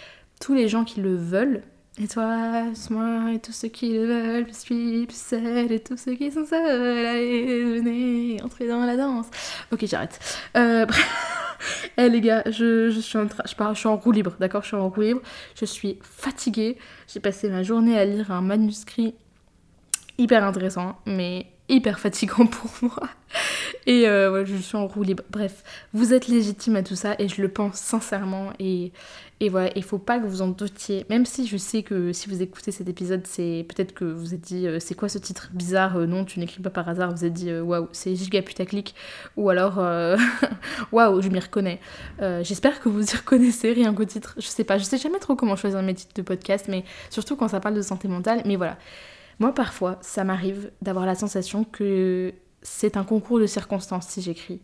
tous 0.40 0.54
les 0.54 0.68
gens 0.68 0.84
qui 0.84 1.00
le 1.00 1.16
veulent, 1.16 1.62
et 2.00 2.06
toi, 2.06 2.64
moi 2.90 3.32
et 3.32 3.40
tous 3.40 3.50
ceux 3.50 3.68
qui 3.68 3.92
le 3.92 4.06
veulent, 4.06 4.46
je 4.46 4.52
suis 4.52 5.06
plus 5.06 5.16
seule 5.16 5.72
et 5.72 5.80
tous 5.80 5.96
ceux 5.96 6.14
qui 6.14 6.30
sont 6.30 6.46
seuls, 6.46 7.06
allez, 7.06 7.64
venez, 7.64 8.40
entrez 8.42 8.68
dans 8.68 8.84
la 8.84 8.96
danse. 8.96 9.26
Ok, 9.72 9.84
j'arrête. 9.84 10.20
Euh, 10.56 10.86
Eh 11.96 12.08
les 12.08 12.20
gars, 12.20 12.42
je, 12.46 12.90
suis 12.90 13.18
en 13.18 13.26
je, 13.28 13.74
je 13.74 13.78
suis 13.78 13.88
en 13.88 13.96
roue 13.96 14.12
libre, 14.12 14.34
d'accord 14.38 14.62
Je 14.62 14.68
suis 14.68 14.76
en 14.76 14.88
roue 14.88 15.00
libre. 15.00 15.20
Je 15.58 15.64
suis 15.64 15.98
fatiguée. 16.02 16.78
J'ai 17.12 17.20
passé 17.20 17.48
ma 17.48 17.62
journée 17.62 17.98
à 17.98 18.04
lire 18.04 18.30
un 18.30 18.40
manuscrit 18.40 19.14
hyper 20.18 20.44
intéressant, 20.44 20.96
mais 21.06 21.46
hyper 21.68 21.98
fatigant 21.98 22.46
pour 22.46 22.70
moi. 22.82 23.08
Et 23.88 24.06
euh, 24.06 24.44
je 24.44 24.54
suis 24.56 24.76
en 24.76 24.86
roue 24.86 25.02
libre. 25.02 25.24
Bref, 25.30 25.64
vous 25.94 26.12
êtes 26.12 26.28
légitime 26.28 26.76
à 26.76 26.82
tout 26.82 26.94
ça 26.94 27.16
et 27.18 27.26
je 27.26 27.40
le 27.40 27.48
pense 27.48 27.76
sincèrement. 27.76 28.52
Et, 28.58 28.92
et 29.40 29.48
voilà, 29.48 29.70
il 29.76 29.82
faut 29.82 29.96
pas 29.98 30.18
que 30.18 30.26
vous 30.26 30.42
en 30.42 30.48
doutiez. 30.48 31.06
Même 31.08 31.24
si 31.24 31.46
je 31.46 31.56
sais 31.56 31.82
que 31.82 32.12
si 32.12 32.28
vous 32.28 32.42
écoutez 32.42 32.70
cet 32.70 32.86
épisode, 32.86 33.26
c'est 33.26 33.64
peut-être 33.66 33.94
que 33.94 34.04
vous 34.04 34.34
êtes 34.34 34.42
dit 34.42 34.66
euh, 34.66 34.78
c'est 34.78 34.94
quoi 34.94 35.08
ce 35.08 35.16
titre 35.16 35.48
bizarre 35.54 35.96
euh, 35.96 36.04
Non, 36.04 36.26
tu 36.26 36.38
n'écris 36.38 36.60
pas 36.60 36.68
par 36.68 36.86
hasard. 36.86 37.16
Vous 37.16 37.24
êtes 37.24 37.32
dit 37.32 37.50
waouh, 37.50 37.88
c'est 37.92 38.14
giga 38.14 38.42
putaclic. 38.42 38.94
Ou 39.38 39.48
alors 39.48 39.78
waouh, 40.92 41.22
je 41.22 41.30
m'y 41.30 41.40
reconnais. 41.40 41.80
J'espère 42.42 42.80
que 42.80 42.90
vous 42.90 43.02
y 43.02 43.16
reconnaissez 43.16 43.72
rien 43.72 43.94
qu'au 43.94 44.04
titre. 44.04 44.34
Je 44.36 44.48
sais 44.48 44.64
pas, 44.64 44.76
je 44.76 44.84
sais 44.84 44.98
jamais 44.98 45.18
trop 45.18 45.34
comment 45.34 45.56
choisir 45.56 45.82
mes 45.82 45.94
titres 45.94 46.12
de 46.14 46.22
podcast, 46.22 46.66
mais 46.68 46.84
surtout 47.08 47.36
quand 47.36 47.48
ça 47.48 47.60
parle 47.60 47.74
de 47.74 47.82
santé 47.82 48.06
mentale. 48.06 48.42
Mais 48.44 48.56
voilà. 48.56 48.76
Moi, 49.38 49.54
parfois, 49.54 49.98
ça 50.02 50.24
m'arrive 50.24 50.72
d'avoir 50.82 51.06
la 51.06 51.14
sensation 51.14 51.64
que 51.64 52.34
c'est 52.62 52.96
un 52.96 53.04
concours 53.04 53.38
de 53.38 53.46
circonstances 53.46 54.08
si 54.08 54.22
j'écris. 54.22 54.60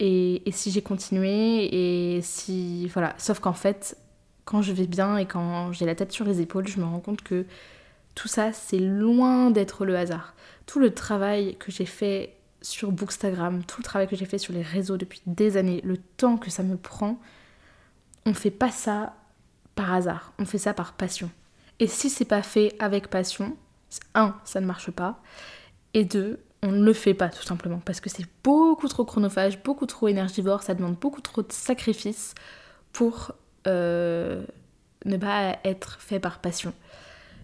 Et, 0.00 0.42
si 0.50 0.70
j'ai 0.70 0.82
continué, 0.82 2.16
et 2.16 2.20
si. 2.22 2.88
Voilà. 2.88 3.14
Sauf 3.18 3.38
qu'en 3.38 3.52
fait, 3.52 3.96
quand 4.44 4.60
je 4.60 4.72
vais 4.72 4.86
bien 4.86 5.16
et 5.18 5.26
quand 5.26 5.72
j'ai 5.72 5.86
la 5.86 5.94
tête 5.94 6.12
sur 6.12 6.24
les 6.24 6.40
épaules, 6.40 6.66
je 6.66 6.80
me 6.80 6.84
rends 6.84 7.00
compte 7.00 7.22
que 7.22 7.46
tout 8.14 8.28
ça, 8.28 8.52
c'est 8.52 8.78
loin 8.78 9.50
d'être 9.50 9.84
le 9.84 9.96
hasard. 9.96 10.34
Tout 10.66 10.80
le 10.80 10.92
travail 10.92 11.56
que 11.58 11.70
j'ai 11.70 11.86
fait 11.86 12.34
sur 12.62 12.90
Bookstagram, 12.90 13.62
tout 13.64 13.80
le 13.80 13.84
travail 13.84 14.08
que 14.08 14.16
j'ai 14.16 14.24
fait 14.24 14.38
sur 14.38 14.52
les 14.52 14.62
réseaux 14.62 14.96
depuis 14.96 15.20
des 15.26 15.56
années, 15.56 15.80
le 15.84 15.98
temps 15.98 16.38
que 16.38 16.50
ça 16.50 16.62
me 16.62 16.76
prend, 16.76 17.20
on 18.26 18.34
fait 18.34 18.50
pas 18.50 18.70
ça 18.70 19.14
par 19.74 19.92
hasard, 19.92 20.32
on 20.38 20.46
fait 20.46 20.58
ça 20.58 20.72
par 20.72 20.94
passion. 20.94 21.30
Et 21.78 21.86
si 21.86 22.08
c'est 22.08 22.24
pas 22.24 22.42
fait 22.42 22.74
avec 22.78 23.08
passion, 23.08 23.56
un, 24.14 24.34
ça 24.44 24.60
ne 24.60 24.66
marche 24.66 24.90
pas, 24.90 25.20
et 25.92 26.04
deux, 26.04 26.40
on 26.64 26.72
ne 26.72 26.82
le 26.82 26.92
fait 26.94 27.14
pas 27.14 27.28
tout 27.28 27.42
simplement 27.42 27.80
parce 27.84 28.00
que 28.00 28.08
c'est 28.08 28.24
beaucoup 28.42 28.88
trop 28.88 29.04
chronophage, 29.04 29.62
beaucoup 29.62 29.86
trop 29.86 30.08
énergivore, 30.08 30.62
ça 30.62 30.74
demande 30.74 30.94
beaucoup 30.94 31.20
trop 31.20 31.42
de 31.42 31.52
sacrifices 31.52 32.34
pour 32.92 33.32
euh, 33.66 34.42
ne 35.04 35.16
pas 35.18 35.58
être 35.64 36.00
fait 36.00 36.18
par 36.18 36.38
passion. 36.38 36.72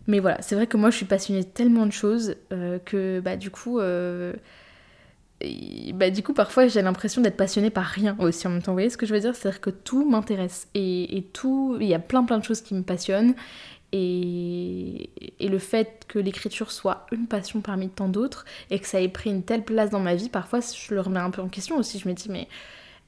Mais 0.07 0.21
voilà, 0.21 0.41
c'est 0.41 0.55
vrai 0.55 0.67
que 0.67 0.79
moi 0.79 0.91
je 0.91 0.97
suis 0.97 1.07
passionnée 1.07 1.43
de 1.43 1.49
tellement 1.49 1.85
de 1.85 1.93
choses 1.93 2.35
euh, 2.53 2.79
que 2.79 3.21
bah 3.21 3.37
du 3.37 3.50
coup 3.50 3.79
euh, 3.79 4.33
bah 5.95 6.11
du 6.11 6.23
coup 6.23 6.33
parfois 6.33 6.67
j'ai 6.67 6.81
l'impression 6.81 7.21
d'être 7.21 7.37
passionnée 7.37 7.71
par 7.71 7.85
rien 7.85 8.17
aussi 8.21 8.47
en 8.47 8.50
même 8.50 8.62
temps. 8.62 8.73
Vous 8.73 8.77
voyez 8.77 8.91
ce 8.91 8.97
que 8.97 9.05
je 9.05 9.12
veux 9.12 9.21
dire? 9.21 9.35
C'est-à-dire 9.37 9.61
que 9.61 9.71
tout 9.71 10.09
m'intéresse 10.09 10.69
et, 10.73 11.19
et, 11.19 11.23
tout, 11.23 11.77
il 11.79 11.87
y 11.87 11.95
a 11.95 11.99
plein 11.99 12.25
plein 12.25 12.39
de 12.39 12.45
choses 12.45 12.62
qui 12.62 12.75
me 12.75 12.83
passionnent 12.83 13.35
et, 13.93 15.11
le 15.41 15.59
fait 15.59 16.05
que 16.07 16.19
l'écriture 16.19 16.71
soit 16.71 17.07
une 17.13 17.27
passion 17.27 17.61
parmi 17.61 17.89
tant 17.89 18.09
d'autres 18.09 18.45
et 18.71 18.79
que 18.79 18.87
ça 18.87 19.01
ait 19.01 19.09
pris 19.09 19.31
une 19.31 19.43
telle 19.43 19.65
place 19.65 19.91
dans 19.91 20.01
ma 20.01 20.15
vie, 20.15 20.29
parfois 20.29 20.61
je 20.61 20.95
le 20.95 21.01
remets 21.01 21.21
un 21.21 21.31
peu 21.31 21.43
en 21.43 21.49
question 21.49 21.77
aussi. 21.77 21.99
Je 21.99 22.09
me 22.09 22.15
dis, 22.15 22.29
mais 22.31 22.47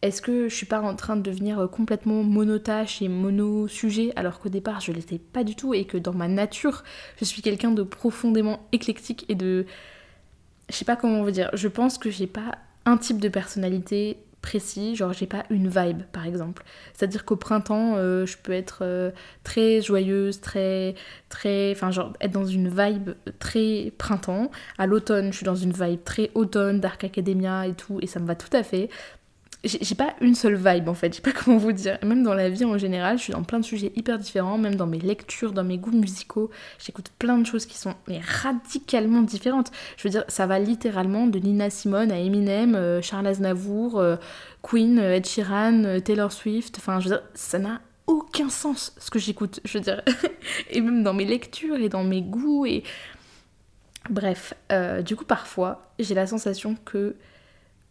est-ce 0.02 0.20
que 0.20 0.48
je 0.48 0.54
suis 0.54 0.66
pas 0.66 0.80
en 0.80 0.96
train 0.96 1.16
de 1.16 1.22
devenir 1.22 1.68
complètement 1.70 2.24
monotache 2.24 3.00
et 3.00 3.08
mono-sujet 3.08 4.12
alors 4.16 4.40
qu'au 4.40 4.48
départ 4.48 4.80
je 4.80 4.90
l'étais 4.90 5.18
pas 5.18 5.44
du 5.44 5.54
tout 5.54 5.74
et 5.74 5.84
que 5.84 5.96
dans 5.96 6.12
ma 6.12 6.26
nature 6.26 6.82
je 7.18 7.24
suis 7.24 7.42
quelqu'un 7.42 7.70
de 7.70 7.84
profondément 7.84 8.66
éclectique 8.72 9.24
et 9.28 9.36
de. 9.36 9.66
Je 10.68 10.74
sais 10.74 10.84
pas 10.84 10.96
comment 10.96 11.20
on 11.20 11.22
veut 11.22 11.32
dire. 11.32 11.50
Je 11.52 11.68
pense 11.68 11.98
que 11.98 12.10
j'ai 12.10 12.26
pas 12.26 12.58
un 12.84 12.96
type 12.96 13.20
de 13.20 13.28
personnalité 13.28 14.16
précis, 14.42 14.96
genre 14.96 15.12
j'ai 15.12 15.26
pas 15.26 15.44
une 15.48 15.68
vibe 15.68 16.02
par 16.12 16.26
exemple. 16.26 16.64
C'est-à-dire 16.92 17.24
qu'au 17.24 17.36
printemps, 17.36 17.94
euh, 17.96 18.26
je 18.26 18.36
peux 18.36 18.52
être 18.52 18.80
euh, 18.82 19.10
très 19.44 19.80
joyeuse, 19.80 20.40
très 20.40 20.94
très 21.28 21.72
enfin 21.72 21.90
genre 21.90 22.12
être 22.20 22.32
dans 22.32 22.44
une 22.44 22.68
vibe 22.68 23.10
très 23.38 23.92
printemps. 23.96 24.50
À 24.76 24.86
l'automne, 24.86 25.32
je 25.32 25.38
suis 25.38 25.46
dans 25.46 25.54
une 25.54 25.72
vibe 25.72 26.04
très 26.04 26.30
automne, 26.34 26.80
Dark 26.80 27.04
Academia 27.04 27.66
et 27.66 27.74
tout 27.74 27.98
et 28.02 28.06
ça 28.06 28.20
me 28.20 28.26
va 28.26 28.34
tout 28.34 28.54
à 28.54 28.62
fait 28.62 28.90
j'ai 29.64 29.94
pas 29.94 30.14
une 30.20 30.34
seule 30.34 30.56
vibe 30.56 30.88
en 30.88 30.94
fait, 30.94 31.12
je 31.12 31.16
sais 31.16 31.22
pas 31.22 31.32
comment 31.44 31.56
vous 31.56 31.72
dire. 31.72 31.98
Même 32.02 32.24
dans 32.24 32.34
la 32.34 32.48
vie 32.48 32.64
en 32.64 32.78
général, 32.78 33.18
je 33.18 33.24
suis 33.24 33.32
dans 33.32 33.44
plein 33.44 33.60
de 33.60 33.64
sujets 33.64 33.92
hyper 33.94 34.18
différents, 34.18 34.58
même 34.58 34.74
dans 34.74 34.86
mes 34.86 34.98
lectures, 34.98 35.52
dans 35.52 35.62
mes 35.62 35.78
goûts 35.78 35.92
musicaux, 35.92 36.50
j'écoute 36.84 37.10
plein 37.18 37.38
de 37.38 37.46
choses 37.46 37.66
qui 37.66 37.78
sont 37.78 37.94
radicalement 38.42 39.22
différentes. 39.22 39.70
Je 39.96 40.04
veux 40.04 40.10
dire, 40.10 40.24
ça 40.28 40.46
va 40.46 40.58
littéralement 40.58 41.26
de 41.26 41.38
Nina 41.38 41.70
Simone 41.70 42.10
à 42.10 42.18
Eminem, 42.18 42.74
euh, 42.74 43.00
Charles 43.02 43.26
Aznavour, 43.28 44.00
euh, 44.00 44.16
Queen, 44.62 44.98
euh, 44.98 45.14
Ed 45.14 45.26
Sheeran, 45.26 46.00
Taylor 46.00 46.32
Swift, 46.32 46.76
enfin 46.78 46.98
je 46.98 47.08
veux 47.08 47.16
dire, 47.16 47.24
ça 47.34 47.58
n'a 47.58 47.80
aucun 48.08 48.48
sens 48.48 48.92
ce 48.98 49.10
que 49.10 49.20
j'écoute, 49.20 49.60
je 49.64 49.78
veux 49.78 49.84
dire. 49.84 50.02
et 50.70 50.80
même 50.80 51.04
dans 51.04 51.14
mes 51.14 51.24
lectures 51.24 51.76
et 51.76 51.88
dans 51.88 52.04
mes 52.04 52.22
goûts 52.22 52.66
et... 52.66 52.82
Bref, 54.10 54.54
du 55.04 55.14
coup 55.14 55.24
parfois, 55.24 55.92
j'ai 56.00 56.16
la 56.16 56.26
sensation 56.26 56.76
que 56.84 57.14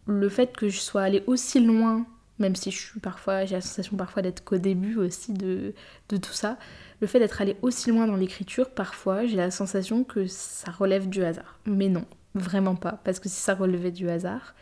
le 0.06 0.28
fait 0.28 0.56
que 0.56 0.68
je 0.68 0.78
sois 0.78 1.02
allée 1.02 1.22
aussi 1.26 1.60
loin, 1.60 2.06
même 2.38 2.56
si 2.56 2.70
je 2.70 2.78
suis 2.78 3.00
parfois, 3.00 3.44
j'ai 3.44 3.54
la 3.54 3.60
sensation 3.60 3.96
parfois 3.96 4.22
d'être 4.22 4.44
qu'au 4.44 4.58
début 4.58 4.96
aussi 4.96 5.32
de, 5.32 5.74
de 6.08 6.16
tout 6.16 6.32
ça, 6.32 6.58
le 7.00 7.06
fait 7.06 7.18
d'être 7.18 7.40
allée 7.40 7.56
aussi 7.62 7.90
loin 7.90 8.06
dans 8.06 8.16
l'écriture, 8.16 8.70
parfois 8.70 9.26
j'ai 9.26 9.36
la 9.36 9.50
sensation 9.50 10.04
que 10.04 10.26
ça 10.26 10.70
relève 10.70 11.08
du 11.08 11.22
hasard. 11.24 11.58
Mais 11.66 11.88
non, 11.88 12.04
vraiment 12.34 12.74
pas, 12.74 13.00
parce 13.04 13.20
que 13.20 13.28
si 13.28 13.40
ça 13.40 13.54
relevait 13.54 13.92
du 13.92 14.08
hasard, 14.08 14.54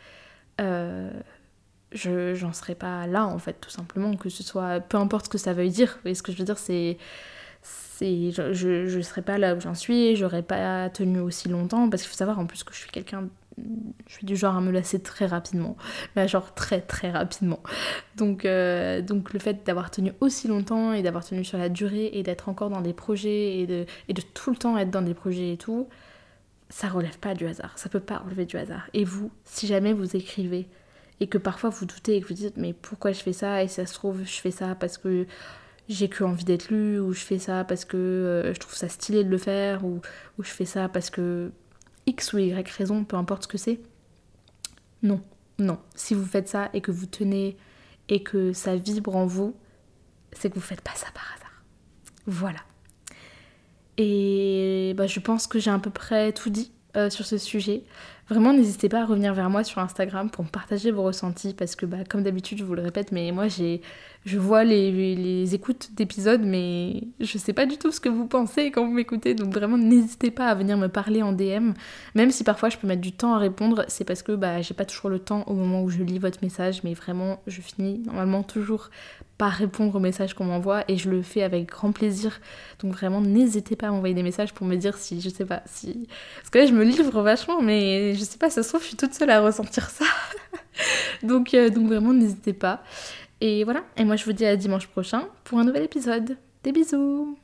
euh, 0.59 1.09
je 1.91 2.35
j'en 2.35 2.53
serais 2.53 2.75
pas 2.75 3.07
là 3.07 3.25
en 3.25 3.39
fait, 3.39 3.53
tout 3.59 3.69
simplement, 3.69 4.15
que 4.15 4.29
ce 4.29 4.43
soit, 4.43 4.79
peu 4.79 4.97
importe 4.97 5.25
ce 5.25 5.29
que 5.29 5.37
ça 5.37 5.53
veuille 5.53 5.71
dire, 5.71 5.99
et 6.05 6.13
ce 6.15 6.23
que 6.23 6.31
je 6.31 6.37
veux 6.37 6.45
dire 6.45 6.57
c'est 6.57 6.97
c'est 7.63 8.31
je, 8.31 8.53
je, 8.53 8.87
je 8.87 8.99
serais 9.01 9.21
pas 9.21 9.37
là 9.37 9.55
où 9.55 9.59
j'en 9.61 9.75
suis, 9.75 10.15
j'aurais 10.15 10.41
pas 10.43 10.89
tenu 10.89 11.19
aussi 11.19 11.49
longtemps 11.49 11.89
parce 11.89 12.01
qu'il 12.03 12.09
faut 12.09 12.17
savoir 12.17 12.39
en 12.39 12.47
plus 12.47 12.63
que 12.63 12.73
je 12.73 12.79
suis 12.79 12.89
quelqu'un 12.89 13.27
je 14.07 14.13
suis 14.13 14.25
du 14.25 14.35
genre 14.35 14.55
à 14.55 14.61
me 14.61 14.71
lasser 14.71 15.01
très 15.01 15.25
rapidement, 15.25 15.77
mais 16.15 16.27
genre 16.27 16.53
très 16.53 16.81
très 16.81 17.11
rapidement. 17.11 17.61
Donc, 18.15 18.45
euh, 18.45 19.01
donc 19.01 19.33
le 19.33 19.39
fait 19.39 19.65
d'avoir 19.65 19.91
tenu 19.91 20.13
aussi 20.19 20.47
longtemps 20.47 20.93
et 20.93 21.01
d'avoir 21.01 21.25
tenu 21.25 21.43
sur 21.43 21.57
la 21.57 21.69
durée 21.69 22.11
et 22.13 22.23
d'être 22.23 22.49
encore 22.49 22.69
dans 22.69 22.81
des 22.81 22.93
projets 22.93 23.59
et 23.59 23.67
de, 23.67 23.85
tout 24.33 24.51
le 24.51 24.57
temps 24.57 24.77
être 24.77 24.91
dans 24.91 25.01
des 25.01 25.13
projets 25.13 25.53
et 25.53 25.57
tout, 25.57 25.87
ça 26.69 26.87
relève 26.87 27.17
pas 27.19 27.33
du 27.33 27.45
hasard, 27.47 27.77
ça 27.77 27.89
peut 27.89 27.99
pas 27.99 28.19
relever 28.19 28.45
du 28.45 28.57
hasard. 28.57 28.89
Et 28.93 29.03
vous, 29.03 29.31
si 29.45 29.67
jamais 29.67 29.93
vous 29.93 30.15
écrivez 30.15 30.67
et 31.19 31.27
que 31.27 31.37
parfois 31.37 31.69
vous 31.69 31.85
doutez 31.85 32.17
et 32.17 32.21
que 32.21 32.27
vous 32.27 32.33
dites 32.33 32.57
mais 32.57 32.73
pourquoi 32.73 33.11
je 33.11 33.19
fais 33.21 33.33
ça 33.33 33.63
et 33.63 33.67
ça 33.67 33.85
se 33.85 33.93
trouve 33.93 34.23
je 34.23 34.39
fais 34.41 34.49
ça 34.49 34.73
parce 34.73 34.97
que 34.97 35.27
j'ai 35.87 36.09
que 36.09 36.23
envie 36.23 36.45
d'être 36.45 36.69
lu 36.69 36.99
ou 36.99 37.13
je 37.13 37.19
fais 37.19 37.37
ça 37.37 37.63
parce 37.63 37.85
que 37.85 37.97
euh, 37.97 38.53
je 38.53 38.59
trouve 38.59 38.73
ça 38.73 38.89
stylé 38.89 39.23
de 39.23 39.29
le 39.29 39.37
faire 39.37 39.85
ou 39.85 40.01
je 40.39 40.49
fais 40.49 40.65
ça 40.65 40.89
parce 40.89 41.11
que 41.11 41.51
X 42.05 42.33
ou 42.33 42.39
Y 42.39 42.69
raison, 42.69 43.03
peu 43.03 43.15
importe 43.15 43.43
ce 43.43 43.47
que 43.47 43.57
c'est. 43.57 43.79
Non, 45.03 45.21
non. 45.59 45.79
Si 45.95 46.13
vous 46.13 46.25
faites 46.25 46.47
ça 46.47 46.69
et 46.73 46.81
que 46.81 46.91
vous 46.91 47.05
tenez 47.05 47.57
et 48.09 48.23
que 48.23 48.53
ça 48.53 48.75
vibre 48.75 49.15
en 49.15 49.25
vous, 49.25 49.55
c'est 50.33 50.49
que 50.49 50.55
vous 50.55 50.61
faites 50.61 50.81
pas 50.81 50.95
ça 50.95 51.07
par 51.13 51.33
hasard. 51.35 51.63
Voilà. 52.25 52.59
Et 53.97 54.93
bah, 54.95 55.07
je 55.07 55.19
pense 55.19 55.47
que 55.47 55.59
j'ai 55.59 55.71
à 55.71 55.79
peu 55.79 55.89
près 55.89 56.33
tout 56.33 56.49
dit 56.49 56.71
euh, 56.95 57.09
sur 57.09 57.25
ce 57.25 57.37
sujet. 57.37 57.83
Vraiment, 58.31 58.53
n'hésitez 58.53 58.87
pas 58.87 59.01
à 59.01 59.05
revenir 59.05 59.33
vers 59.33 59.49
moi 59.49 59.65
sur 59.65 59.79
Instagram 59.79 60.29
pour 60.29 60.45
me 60.45 60.49
partager 60.49 60.89
vos 60.89 61.03
ressentis 61.03 61.53
parce 61.53 61.75
que, 61.75 61.85
bah, 61.85 61.97
comme 62.09 62.23
d'habitude, 62.23 62.59
je 62.59 62.63
vous 62.63 62.75
le 62.75 62.81
répète, 62.81 63.11
mais 63.11 63.29
moi, 63.33 63.49
j'ai, 63.49 63.81
je 64.23 64.39
vois 64.39 64.63
les, 64.63 65.15
les 65.15 65.53
écoutes 65.53 65.89
d'épisodes, 65.95 66.39
mais 66.41 67.03
je 67.19 67.37
sais 67.37 67.51
pas 67.51 67.65
du 67.65 67.77
tout 67.77 67.91
ce 67.91 67.99
que 67.99 68.07
vous 68.07 68.27
pensez 68.27 68.71
quand 68.71 68.85
vous 68.85 68.93
m'écoutez. 68.93 69.35
Donc, 69.35 69.53
vraiment, 69.53 69.77
n'hésitez 69.77 70.31
pas 70.31 70.47
à 70.47 70.55
venir 70.55 70.77
me 70.77 70.87
parler 70.87 71.21
en 71.21 71.33
DM. 71.33 71.73
Même 72.15 72.31
si 72.31 72.45
parfois 72.45 72.69
je 72.69 72.77
peux 72.77 72.87
mettre 72.87 73.01
du 73.01 73.11
temps 73.11 73.33
à 73.33 73.37
répondre, 73.37 73.83
c'est 73.89 74.05
parce 74.05 74.23
que 74.23 74.31
bah, 74.31 74.61
j'ai 74.61 74.75
pas 74.75 74.85
toujours 74.85 75.09
le 75.09 75.19
temps 75.19 75.43
au 75.47 75.53
moment 75.53 75.83
où 75.83 75.89
je 75.89 76.01
lis 76.01 76.17
votre 76.17 76.41
message, 76.41 76.83
mais 76.85 76.93
vraiment, 76.93 77.41
je 77.47 77.59
finis 77.59 77.99
normalement 78.05 78.43
toujours 78.43 78.91
répondre 79.49 79.95
aux 79.95 79.99
messages 79.99 80.33
qu'on 80.33 80.45
m'envoie 80.45 80.83
et 80.87 80.97
je 80.97 81.09
le 81.09 81.21
fais 81.21 81.43
avec 81.43 81.67
grand 81.67 81.91
plaisir. 81.91 82.39
Donc 82.79 82.93
vraiment, 82.93 83.21
n'hésitez 83.21 83.75
pas 83.75 83.87
à 83.87 83.91
m'envoyer 83.91 84.13
des 84.13 84.23
messages 84.23 84.53
pour 84.53 84.67
me 84.67 84.75
dire 84.75 84.97
si, 84.97 85.21
je 85.21 85.29
sais 85.29 85.45
pas, 85.45 85.63
si... 85.65 86.07
Parce 86.37 86.49
que 86.49 86.59
là, 86.59 86.65
je 86.65 86.73
me 86.73 86.83
livre 86.83 87.21
vachement, 87.21 87.61
mais 87.61 88.13
je 88.21 88.29
sais 88.29 88.37
pas, 88.37 88.49
ça 88.49 88.63
se 88.63 88.69
trouve, 88.69 88.81
je 88.81 88.87
suis 88.87 88.97
toute 88.97 89.13
seule 89.13 89.29
à 89.29 89.41
ressentir 89.41 89.89
ça. 89.89 90.05
donc, 91.23 91.53
euh, 91.53 91.69
donc 91.69 91.87
vraiment, 91.87 92.13
n'hésitez 92.13 92.53
pas. 92.53 92.83
Et 93.41 93.63
voilà, 93.63 93.83
et 93.97 94.05
moi 94.05 94.15
je 94.15 94.25
vous 94.25 94.33
dis 94.33 94.45
à 94.45 94.55
dimanche 94.55 94.87
prochain 94.87 95.27
pour 95.43 95.57
un 95.57 95.63
nouvel 95.63 95.83
épisode. 95.83 96.37
Des 96.63 96.71
bisous 96.71 97.37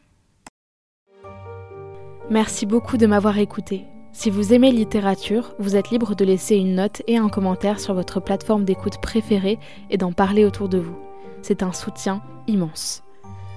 Merci 2.29 2.65
beaucoup 2.65 2.97
de 2.97 3.07
m'avoir 3.07 3.39
écouté. 3.39 3.85
Si 4.11 4.29
vous 4.29 4.53
aimez 4.53 4.71
littérature, 4.71 5.55
vous 5.57 5.75
êtes 5.75 5.89
libre 5.89 6.15
de 6.15 6.25
laisser 6.25 6.55
une 6.55 6.75
note 6.75 7.01
et 7.07 7.17
un 7.17 7.29
commentaire 7.29 7.79
sur 7.79 7.93
votre 7.93 8.19
plateforme 8.19 8.63
d'écoute 8.63 9.01
préférée 9.01 9.57
et 9.89 9.97
d'en 9.97 10.11
parler 10.11 10.45
autour 10.45 10.69
de 10.69 10.77
vous 10.77 10.97
c'est 11.41 11.63
un 11.63 11.71
soutien 11.71 12.21
immense. 12.47 13.06